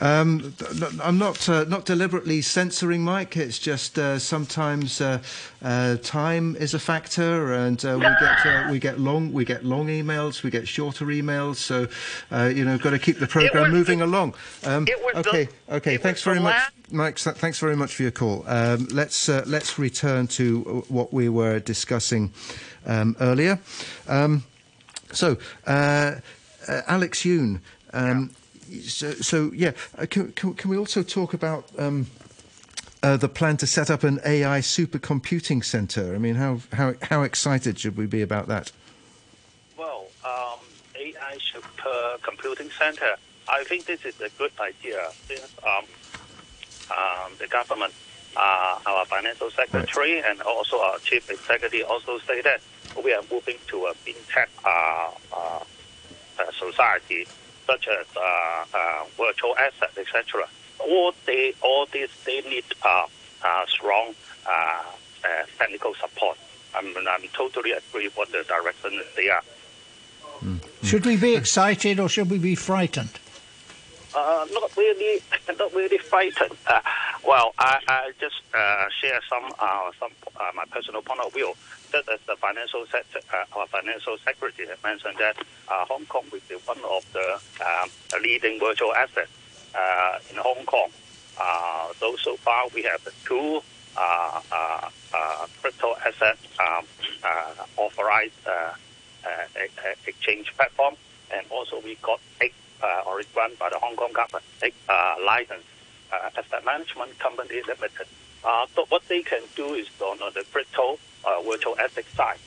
[0.00, 0.54] Um,
[1.02, 3.36] I'm not uh, not deliberately censoring Mike.
[3.36, 5.20] It's just uh, sometimes uh,
[5.62, 9.64] uh, time is a factor, and uh, we get uh, we get long we get
[9.64, 11.56] long emails, we get shorter emails.
[11.56, 11.88] So
[12.30, 14.34] uh, you know, got to keep the program moving along.
[14.64, 15.96] Um, was the- okay, okay.
[15.96, 16.56] Thanks very much,
[16.90, 17.18] Mike.
[17.18, 18.44] Thanks very much for your call.
[18.46, 22.32] Um, let's uh, let's return to what we were discussing
[22.86, 23.58] um, earlier.
[24.06, 24.44] Um,
[25.12, 26.16] so, uh,
[26.68, 27.62] uh, Alex Yuen.
[27.92, 28.30] Um,
[28.82, 32.06] so, so, yeah, uh, can, can, can we also talk about um,
[33.02, 36.14] uh, the plan to set up an AI supercomputing center?
[36.14, 38.72] I mean, how, how, how excited should we be about that?
[39.76, 40.58] Well, um,
[40.96, 43.16] AI supercomputing center.
[43.48, 45.08] I think this is a good idea.
[45.26, 45.84] Since, um,
[46.90, 47.92] um, the government,
[48.36, 52.60] uh, our financial secretary, and also our chief executive also say that
[53.02, 55.64] we are moving to a fintech uh, uh,
[56.38, 57.26] uh, society,
[57.68, 58.20] such as uh,
[58.74, 60.48] uh, virtual assets, etc.
[60.80, 63.06] All they, all this, they need uh,
[63.44, 64.14] uh, strong
[64.46, 66.38] uh, uh, technical support.
[66.74, 69.42] I'm, I'm totally agree with what the direction they are.
[70.82, 73.10] Should we be excited or should we be frightened?
[74.14, 75.20] Uh, not really,
[75.58, 76.56] not really frightened.
[76.66, 76.80] Uh,
[77.26, 81.52] well, I, I just uh, share some uh, some uh, my personal point of view.
[81.92, 85.36] That as the financial sector, uh, our financial secretary had mentioned that
[85.68, 87.88] uh, Hong Kong will be one of the um,
[88.22, 89.30] leading virtual assets
[89.74, 90.90] uh, in Hong Kong.
[92.00, 93.60] Though so far we have two
[95.62, 96.84] crypto asset um,
[97.76, 98.34] authorized
[100.06, 100.94] exchange platform,
[101.34, 102.54] and also we got eight
[103.06, 104.74] or it's run by the Hong Kong government, eight
[105.24, 105.64] license
[106.12, 108.06] uh, asset management company limited.
[108.74, 110.98] So what they can do is on the crypto
[111.28, 112.38] uh, virtual asset side.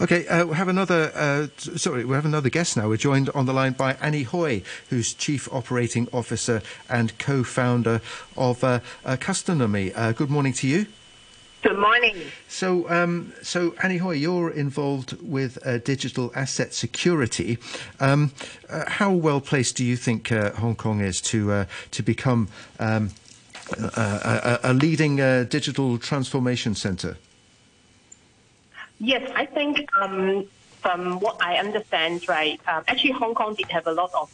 [0.00, 1.12] Okay, uh, we have another.
[1.14, 2.88] Uh, sorry, we have another guest now.
[2.88, 8.00] We're joined on the line by Annie Hoy, who's Chief Operating Officer and co-founder
[8.34, 9.92] of uh, uh, Custonomy.
[9.94, 10.86] Uh, good morning to you.
[11.62, 12.16] Good morning.
[12.48, 17.58] So, um, so Annie Hoy, you're involved with uh, digital asset security.
[18.00, 18.32] Um,
[18.70, 22.48] uh, how well placed do you think uh, Hong Kong is to uh, to become
[22.78, 23.10] um,
[23.78, 27.16] a, a, a leading uh, digital transformation centre?
[28.98, 30.46] Yes, I think um,
[30.82, 34.30] from what I understand, right, um, actually Hong Kong did have a lot of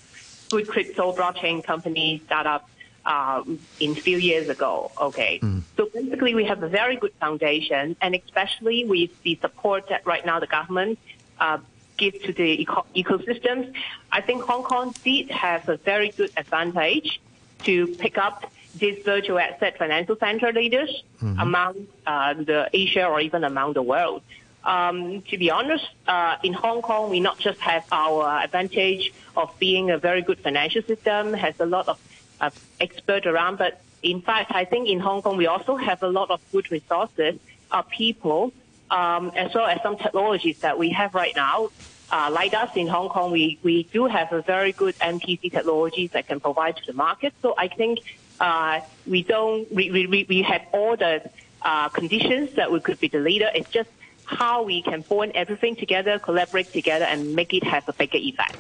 [0.51, 2.69] good crypto blockchain companies startup
[3.05, 4.91] um, in few years ago.
[5.01, 5.41] Okay,
[5.77, 10.27] so basically we have a very good foundation, and especially with the support that right
[10.27, 10.99] now the government
[11.39, 11.59] uh,
[11.97, 13.73] gives to the eco- ecosystems,
[14.11, 17.21] I think Hong Kong did have a very good advantage
[17.65, 21.03] to pick up these virtual asset financial center leaders
[21.39, 24.23] among uh, the Asia or even among the world.
[24.65, 29.57] Um, to be honest, uh, in Hong Kong, we not just have our advantage of
[29.61, 32.01] being a very good financial system, has a lot of
[32.41, 32.51] uh,
[32.81, 36.31] expert around, but in fact, I think in Hong Kong, we also have a lot
[36.31, 37.39] of good resources,
[37.71, 38.53] uh, people,
[38.91, 41.71] um, as well as some technologies that we have right now.
[42.11, 46.11] Uh, like us in Hong Kong, we, we do have a very good MPC technologies
[46.13, 47.35] that can provide to the market.
[47.43, 47.99] So I think
[48.41, 51.29] uh, we don't we, we, we- have all the
[51.63, 53.51] uh, conditions that we could be the leader.
[53.55, 53.91] It's just
[54.25, 58.57] how we can bond everything together, collaborate together, and make it have a bigger effect.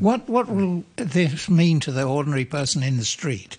[0.00, 3.58] What what will this mean to the ordinary person in the street?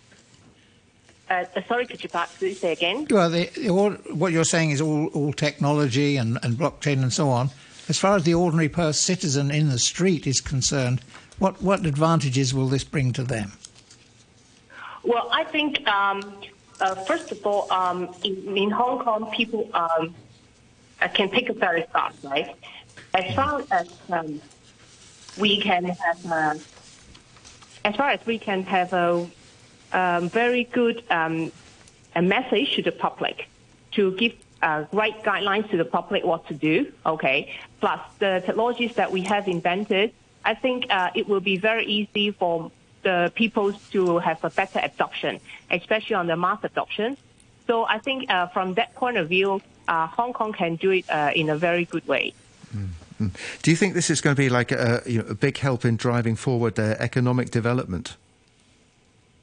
[1.29, 3.05] Uh, uh, sorry, could you perhaps please say again?
[3.09, 7.29] Well, the, all, what you're saying is all, all technology and, and blockchain and so
[7.29, 7.51] on.
[7.87, 11.01] As far as the ordinary per citizen in the street is concerned,
[11.37, 13.51] what, what advantages will this bring to them?
[15.03, 16.35] Well, I think um,
[16.79, 20.15] uh, first of all, um, in, in Hong Kong, people um,
[21.01, 22.55] uh, can pick up very fast, right?
[23.13, 24.41] As far as um,
[25.37, 26.55] we can have, uh,
[27.85, 29.27] as far as we can have a
[29.91, 31.51] um, very good um,
[32.15, 33.47] a message to the public
[33.91, 36.91] to give uh, right guidelines to the public what to do.
[37.05, 40.13] Okay, plus the technologies that we have invented,
[40.45, 42.71] I think uh, it will be very easy for
[43.03, 45.39] the people to have a better adoption,
[45.69, 47.17] especially on the mass adoption.
[47.67, 51.05] So I think uh, from that point of view, uh, Hong Kong can do it
[51.09, 52.33] uh, in a very good way.
[52.75, 52.89] Mm.
[53.61, 55.83] Do you think this is going to be like a, you know, a big help
[55.83, 58.15] in driving forward uh, economic development?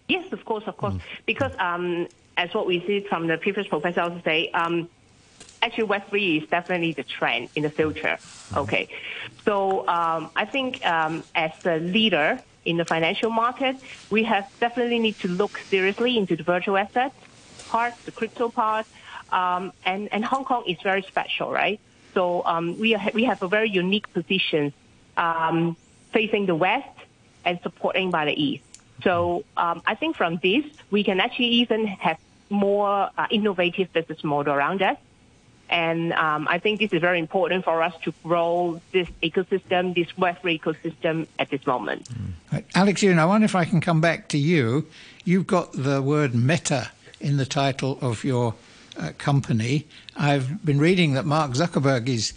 [0.08, 0.94] Yes, of course, of course.
[1.26, 4.88] Because um, as what we see from the previous professor also say, um,
[5.60, 8.16] actually Web three is definitely the trend in the future.
[8.56, 8.88] Okay,
[9.44, 13.76] so um, I think um, as a leader in the financial market,
[14.10, 17.14] we have definitely need to look seriously into the virtual assets
[17.68, 18.86] part, the crypto part,
[19.30, 21.80] um, and and Hong Kong is very special, right?
[22.14, 24.72] So um, we are, we have a very unique position
[25.16, 25.76] um,
[26.12, 26.96] facing the west
[27.44, 28.64] and supporting by the east.
[29.02, 34.24] So um, I think from this we can actually even have more uh, innovative business
[34.24, 34.96] model around us.
[35.68, 40.12] And um, I think this is very important for us to grow this ecosystem, this
[40.12, 42.08] Web3 ecosystem at this moment.
[42.52, 42.64] Right.
[42.74, 44.86] Alex Yuen, I wonder if I can come back to you.
[45.24, 46.90] You've got the word meta
[47.20, 48.54] in the title of your
[48.96, 49.86] uh, company.
[50.16, 52.32] I've been reading that Mark Zuckerberg is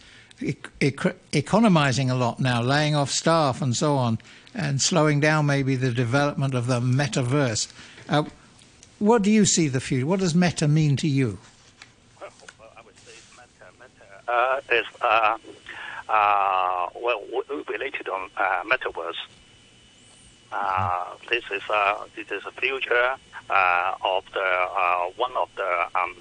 [1.31, 4.17] economizing a lot now, laying off staff and so on,
[4.53, 7.71] and slowing down maybe the development of the metaverse.
[8.07, 8.23] Uh,
[8.99, 10.05] what do you see the future?
[10.05, 11.37] What does meta mean to you?
[14.29, 15.37] Uh, is uh,
[16.07, 17.21] uh, well
[17.67, 19.13] related on uh, metaverse.
[20.51, 23.15] Uh, this is uh, this is a future
[23.49, 26.15] of the one of the um,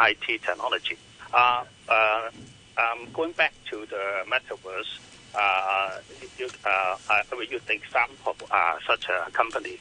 [0.00, 0.96] IT technology.
[1.34, 4.98] Um, going back to the metaverse,
[5.34, 5.98] uh,
[6.38, 9.78] you, uh, I will use the example of uh, such a company,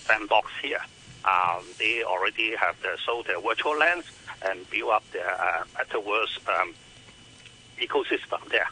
[0.00, 0.82] Sandbox here.
[1.24, 4.06] Um, they already have the, sold their virtual lands
[4.44, 6.74] and build up their uh, metaverse um,
[7.78, 8.68] ecosystem there.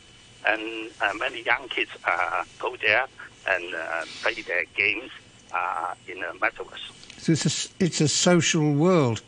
[0.47, 3.07] And uh, many young kids uh, go there
[3.49, 5.11] and uh, play their games
[5.53, 6.91] uh, in the metaverse.
[7.19, 9.23] So it's a, it's a social world.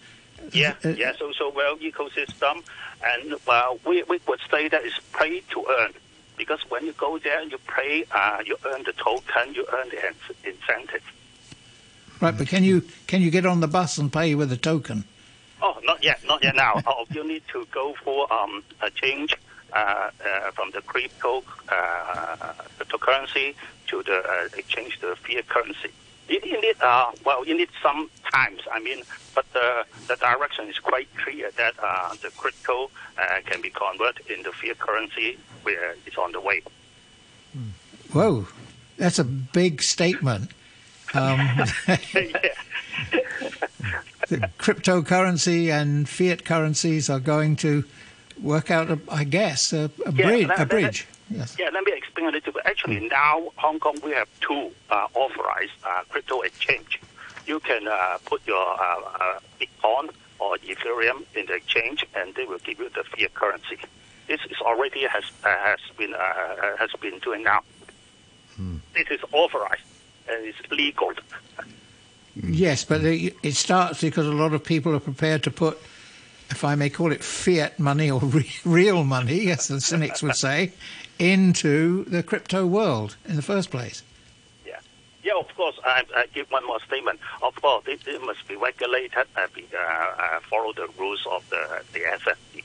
[0.53, 2.62] Yeah, yeah, social world ecosystem.
[3.05, 5.93] And well, we, we would say that it's pay to earn.
[6.36, 10.14] Because when you go there, you pay, uh, you earn the token, you earn the
[10.49, 11.03] incentive.
[12.20, 15.05] Right, but can you can you get on the bus and pay with a token?
[15.62, 16.82] Oh, not yet, not yet now.
[16.86, 19.36] oh, you need to go for um, a change
[19.72, 23.54] uh, uh, from the crypto uh, cryptocurrency
[23.86, 25.90] to the uh, exchange the fiat currency.
[26.28, 28.60] You, you need uh, well, you need some times.
[28.72, 29.02] I mean,
[29.34, 34.30] but the the direction is quite clear that uh, the crypto uh, can be converted
[34.30, 36.62] into fiat currency where it's on the way.
[38.12, 38.46] Whoa,
[38.96, 40.50] that's a big statement.
[41.14, 41.38] Um,
[44.28, 47.84] the cryptocurrency and fiat currencies are going to
[48.40, 50.46] work out, a, I guess, a, a, Yeah, bridge.
[50.48, 51.07] let- a bridge.
[51.30, 52.62] let- Yeah, let me explain a little bit.
[52.66, 57.00] Actually, now Hong Kong we have two uh, authorized uh, crypto exchange.
[57.46, 62.44] You can uh, put your uh, uh, Bitcoin or Ethereum in the exchange, and they
[62.44, 63.78] will give you the fiat currency.
[64.28, 66.14] This is already has uh, has been
[66.78, 67.62] has been doing now.
[68.94, 69.82] This is authorized
[70.28, 71.12] and it's legal.
[72.35, 75.78] Yes, but it it starts because a lot of people are prepared to put,
[76.51, 80.37] if I may call it fiat money or re- real money, as the cynics would
[80.37, 80.72] say,
[81.18, 84.03] into the crypto world in the first place.
[85.22, 85.78] Yeah, of course.
[85.85, 87.20] I, I give one more statement.
[87.43, 91.49] Of course, it, it must be regulated and be, uh, uh, follow the rules of
[91.49, 92.64] the the SFC.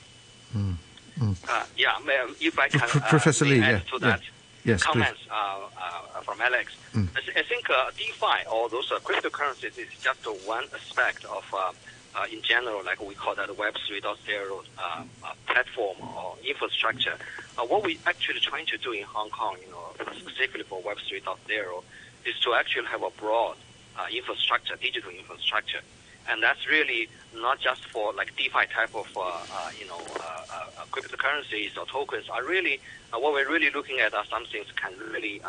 [1.48, 1.98] Uh, yeah,
[2.40, 4.28] if I can uh, Professor Lee, add yeah, to that yeah.
[4.68, 6.76] Yes, comments uh, uh, from Alex.
[6.92, 7.08] Mm.
[7.16, 11.24] I, th- I think uh, DeFi or those uh, cryptocurrencies is just uh, one aspect
[11.24, 11.72] of, uh,
[12.14, 17.16] uh, in general, like we call that Web 3.0 uh, uh, platform or infrastructure.
[17.56, 19.84] Uh, what we actually trying to do in Hong Kong, you know,
[20.18, 21.82] specifically for Web 3.0,
[22.26, 23.56] is to actually have a broad
[23.98, 25.80] uh, infrastructure, digital infrastructure.
[26.28, 30.44] And that's really not just for like DeFi type of, uh, uh, you know, uh,
[30.78, 32.28] uh, cryptocurrencies or tokens.
[32.28, 32.80] Are really
[33.12, 35.48] uh, what we're really looking at are some things can really uh,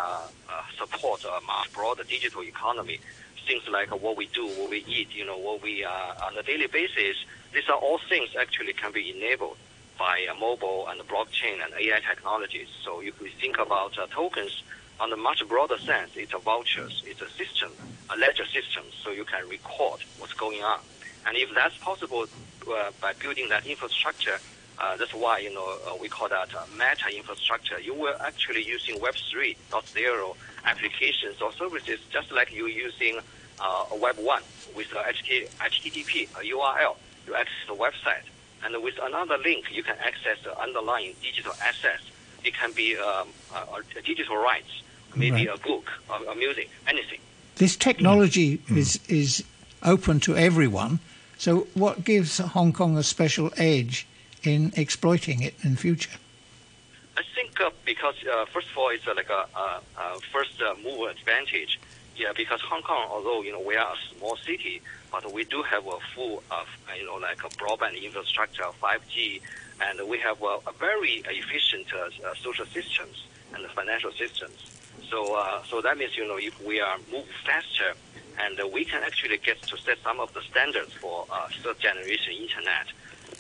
[0.50, 3.00] uh, support a much broader digital economy.
[3.46, 5.90] Things like what we do, what we eat, you know, what we uh,
[6.26, 7.18] on a daily basis.
[7.54, 9.58] These are all things actually can be enabled
[9.98, 12.68] by uh, mobile and blockchain and AI technologies.
[12.86, 14.64] So if we think about uh, tokens
[15.00, 17.72] on a much broader sense, it's a vouchers, it's a system,
[18.10, 20.80] a ledger system, so you can record what's going on.
[21.26, 22.26] And if that's possible
[22.70, 24.40] uh, by building that infrastructure,
[24.80, 27.80] uh, that's why you know uh, we call that uh, meta infrastructure.
[27.80, 30.36] You were actually using Web 3.0
[30.66, 33.20] applications or services, just like you're using
[33.60, 34.42] uh, Web 1
[34.76, 36.96] with HTTP, a URL.
[37.28, 38.24] You access the website,
[38.64, 42.04] and with another link, you can access the underlying digital assets.
[42.44, 44.82] It can be um, uh, digital rights,
[45.16, 45.50] maybe Right.
[45.50, 47.20] a book, a, a music, anything.
[47.56, 49.44] This technology is is
[49.84, 51.00] open to everyone.
[51.38, 54.06] So, what gives Hong Kong a special edge
[54.44, 56.18] in exploiting it in future?
[57.18, 60.62] I think uh, because uh, first of all, it's uh, like a, a, a first
[60.62, 61.80] uh, mover advantage.
[62.16, 64.82] Yeah, because Hong Kong, although you know we are a small city,
[65.12, 69.42] but we do have a full of you know like a broadband infrastructure, 5G,
[69.82, 74.58] and we have uh, a very efficient uh, uh, social systems and financial systems.
[75.10, 77.94] So, uh, so that means you know if we are move faster,
[78.40, 81.80] and uh, we can actually get to set some of the standards for uh, third
[81.80, 82.88] generation internet,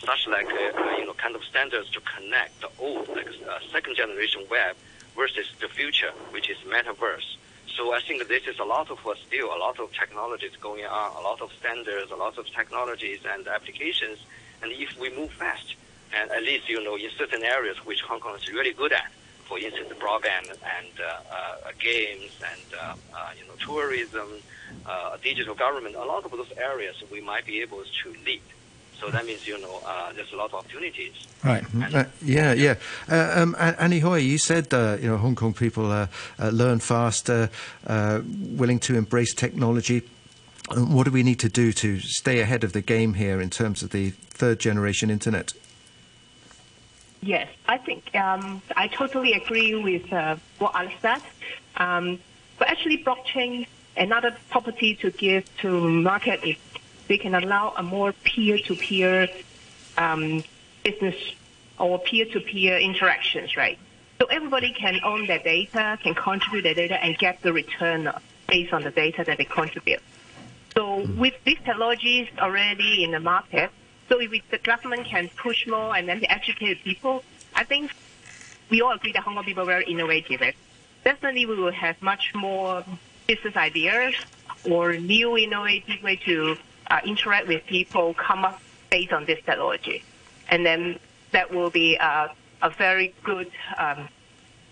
[0.04, 3.60] such like uh, uh, you know kind of standards to connect the old like uh,
[3.72, 4.76] second generation web
[5.16, 7.36] versus the future, which is metaverse.
[7.78, 10.86] So I think this is a lot of uh, still a lot of technologies going
[10.86, 14.18] on, a lot of standards, a lot of technologies and applications.
[14.64, 15.76] And if we move fast,
[16.14, 19.12] and at least you know in certain areas which Hong Kong is really good at,
[19.50, 20.48] for instance, broadband
[20.78, 24.30] and uh, uh, games and uh, uh, you know tourism,
[24.86, 28.42] uh, digital government, a lot of those areas we might be able to lead.
[29.00, 31.14] So that means, you know, uh, there's a lot of opportunities.
[31.44, 31.64] Right.
[31.94, 32.76] Uh, yeah, yeah.
[33.10, 36.80] Uh, um, Annie Hoy, you said, uh, you know, Hong Kong people uh, uh, learn
[36.80, 37.48] fast, uh,
[37.88, 40.04] uh, willing to embrace technology.
[40.76, 43.82] What do we need to do to stay ahead of the game here in terms
[43.82, 45.54] of the third generation internet?
[47.22, 51.22] Yes, I think um, I totally agree with uh, what Alex said.
[51.76, 52.20] Um,
[52.58, 53.68] but actually, blockchain,
[53.98, 56.56] another property to give to market is
[57.08, 59.28] they can allow a more peer-to-peer
[59.98, 60.44] um,
[60.84, 61.16] business
[61.78, 63.78] or peer-to-peer interactions, right?
[64.22, 68.12] So everybody can own their data, can contribute their data, and get the return
[68.48, 70.02] based on the data that they contribute.
[70.78, 73.72] So with these technologies already in the market,
[74.10, 77.24] so if the government can push more and then educate people,
[77.56, 77.92] I think
[78.70, 80.42] we all agree that Hong Kong people are very innovative.
[81.04, 82.84] Definitely, we will have much more
[83.28, 84.16] business ideas
[84.70, 86.58] or new innovative way to
[86.90, 90.04] uh, interact with people come up based on this technology,
[90.50, 91.00] and then
[91.32, 92.28] that will be uh,
[92.62, 94.10] a very good um,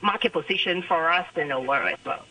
[0.02, 2.26] market position for us in the world as well.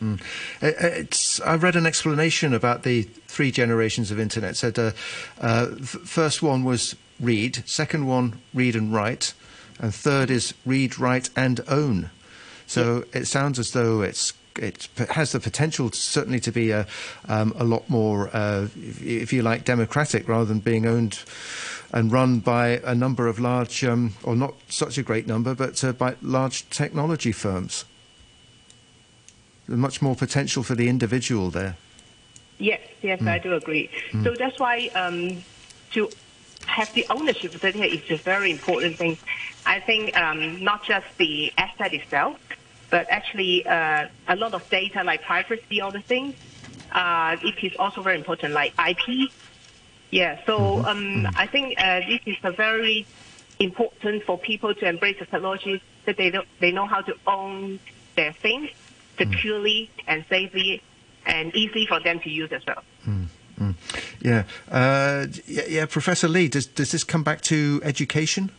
[0.00, 0.20] Mm.
[0.62, 4.52] Uh, uh, It's, I read an explanation about the three generations of internet.
[4.52, 4.92] It said uh,
[5.40, 9.34] uh, first one was read, second one read and write,
[9.78, 12.10] and third is read, write, and own.
[12.66, 16.86] So it sounds as though it's it has the potential certainly to be a,
[17.28, 21.20] um, a lot more, uh, if, if you like, democratic rather than being owned
[21.92, 25.82] and run by a number of large, um, or not such a great number, but
[25.82, 27.84] uh, by large technology firms.
[29.70, 31.76] Much more potential for the individual there.
[32.58, 33.88] Yes, yes, I do agree.
[34.10, 34.24] Mm.
[34.24, 35.42] So that's why um,
[35.92, 36.10] to
[36.66, 39.16] have the ownership of data is a very important thing.
[39.64, 42.38] I think um, not just the asset itself,
[42.90, 46.34] but actually uh, a lot of data like privacy, all the things,
[46.92, 49.30] uh, it is also very important, like IP.
[50.10, 53.06] Yeah, so um, I think uh, this is a very
[53.60, 57.78] important for people to embrace the technology that they they know how to own
[58.16, 58.70] their things
[59.24, 60.82] securely and safely
[61.26, 62.82] and easy for them to use as well.
[63.06, 63.74] Mm.
[64.22, 64.44] Yeah.
[64.70, 68.50] Uh, yeah, yeah, Professor Lee, does, does this come back to education?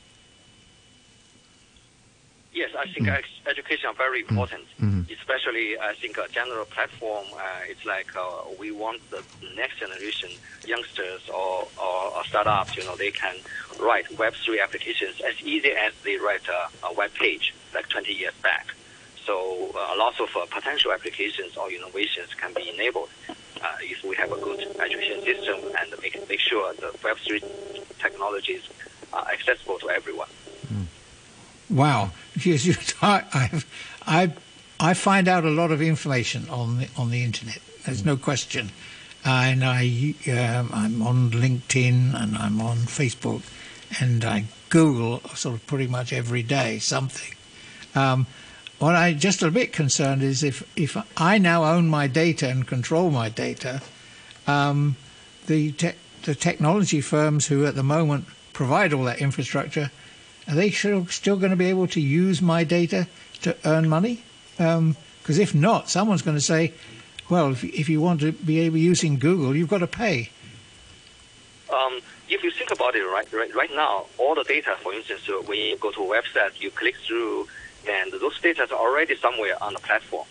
[2.53, 5.09] Yes, I think ex- education are very important, Mhm.
[5.09, 7.25] especially I think a general platform.
[7.33, 9.23] Uh, it's like uh, we want the
[9.55, 10.29] next generation
[10.67, 12.75] youngsters or, or, or startups.
[12.75, 13.35] You know, they can
[13.79, 18.11] write Web three applications as easy as they write a, a web page like 20
[18.13, 18.67] years back.
[19.25, 23.33] So uh, lots of uh, potential applications or innovations can be enabled uh,
[23.81, 27.41] if we have a good education system and make make sure the Web three
[27.99, 28.63] technologies
[29.13, 30.29] are accessible to everyone.
[31.69, 32.11] Wow,
[32.43, 33.63] Yes, you- I, I,
[34.05, 34.31] I,
[34.79, 37.59] I find out a lot of information on the, on the internet.
[37.85, 38.71] There's no question,
[39.23, 43.43] and I um, I'm on LinkedIn and I'm on Facebook,
[44.01, 47.33] and I Google sort of pretty much every day something.
[47.95, 48.27] Um,
[48.81, 52.67] what I'm just a bit concerned is if if I now own my data and
[52.67, 53.81] control my data,
[54.47, 54.95] um,
[55.47, 59.91] the te- the technology firms who at the moment provide all that infrastructure
[60.47, 61.05] are they still,
[61.37, 63.07] going to be able to use my data
[63.41, 64.21] to earn money?
[64.57, 66.73] Because if not, someone's going to say,
[67.29, 70.29] well, if, if you want to be able using Google, you've got to pay.
[71.73, 75.21] Um, if you think about it, right, right, right now, all the data, for instance,
[75.29, 77.47] uh, when you go to a website, you click through,
[77.87, 80.25] and those data are already somewhere on the platform.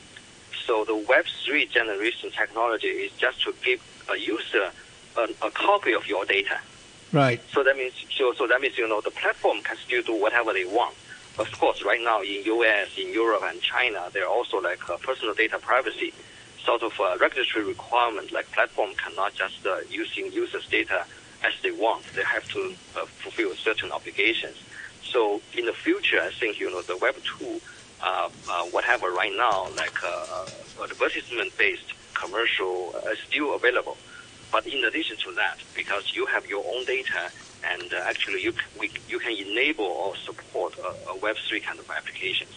[0.67, 3.81] So the Web3 generation technology is just to give
[4.13, 4.71] a user
[5.17, 6.59] a, a copy of your data.
[7.13, 7.41] Right.
[7.53, 10.53] So that means, so, so that means, you know, the platform can still do whatever
[10.53, 10.95] they want.
[11.39, 14.97] Of course, right now in US, in Europe, and China, there are also like uh,
[14.99, 16.13] personal data privacy
[16.65, 18.31] sort of uh, regulatory requirement.
[18.31, 21.05] Like platform cannot just uh, using users' data
[21.43, 22.05] as they want.
[22.15, 24.57] They have to uh, fulfill certain obligations.
[25.13, 27.61] So in the future, I think you know the Web two,
[28.03, 33.97] uh, uh, whatever right now, like uh, uh, advertisement-based commercial, uh, is still available.
[34.53, 37.31] But in addition to that, because you have your own data,
[37.65, 41.79] and uh, actually you we, you can enable or support a, a Web three kind
[41.79, 42.53] of applications.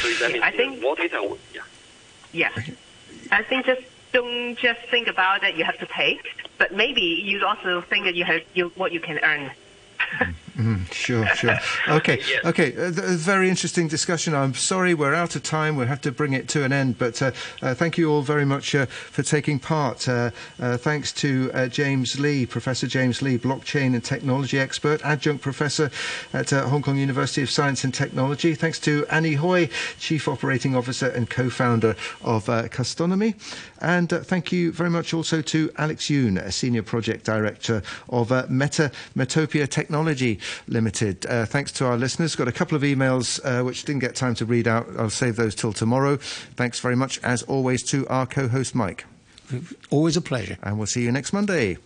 [0.00, 1.36] So that means I think- more data.
[1.54, 1.62] Yeah.
[2.32, 2.70] Yes.
[3.30, 3.82] I think just
[4.12, 6.20] don't just think about that you have to pay,
[6.58, 9.50] but maybe you also think that you have you, what you can earn.
[10.56, 11.58] Mm, sure, sure.
[11.88, 12.76] Okay, okay.
[12.76, 14.34] Uh, a very interesting discussion.
[14.34, 15.76] I'm sorry we're out of time.
[15.76, 16.98] We'll have to bring it to an end.
[16.98, 20.08] But uh, uh, thank you all very much uh, for taking part.
[20.08, 20.30] Uh,
[20.60, 25.90] uh, thanks to uh, James Lee, Professor James Lee, blockchain and technology expert, adjunct professor
[26.32, 28.54] at uh, Hong Kong University of Science and Technology.
[28.54, 33.34] Thanks to Annie Hoy, Chief Operating Officer and co-founder of uh, Custonomy.
[33.80, 38.30] And uh, thank you very much also to Alex Yuen, a Senior Project Director of
[38.30, 41.26] uh, Meta Metopia Technology Limited.
[41.26, 42.36] Uh, thanks to our listeners.
[42.36, 44.86] Got a couple of emails uh, which didn't get time to read out.
[44.98, 46.16] I'll save those till tomorrow.
[46.16, 49.04] Thanks very much, as always, to our co host, Mike.
[49.90, 50.56] Always a pleasure.
[50.62, 51.78] And we'll see you next Monday.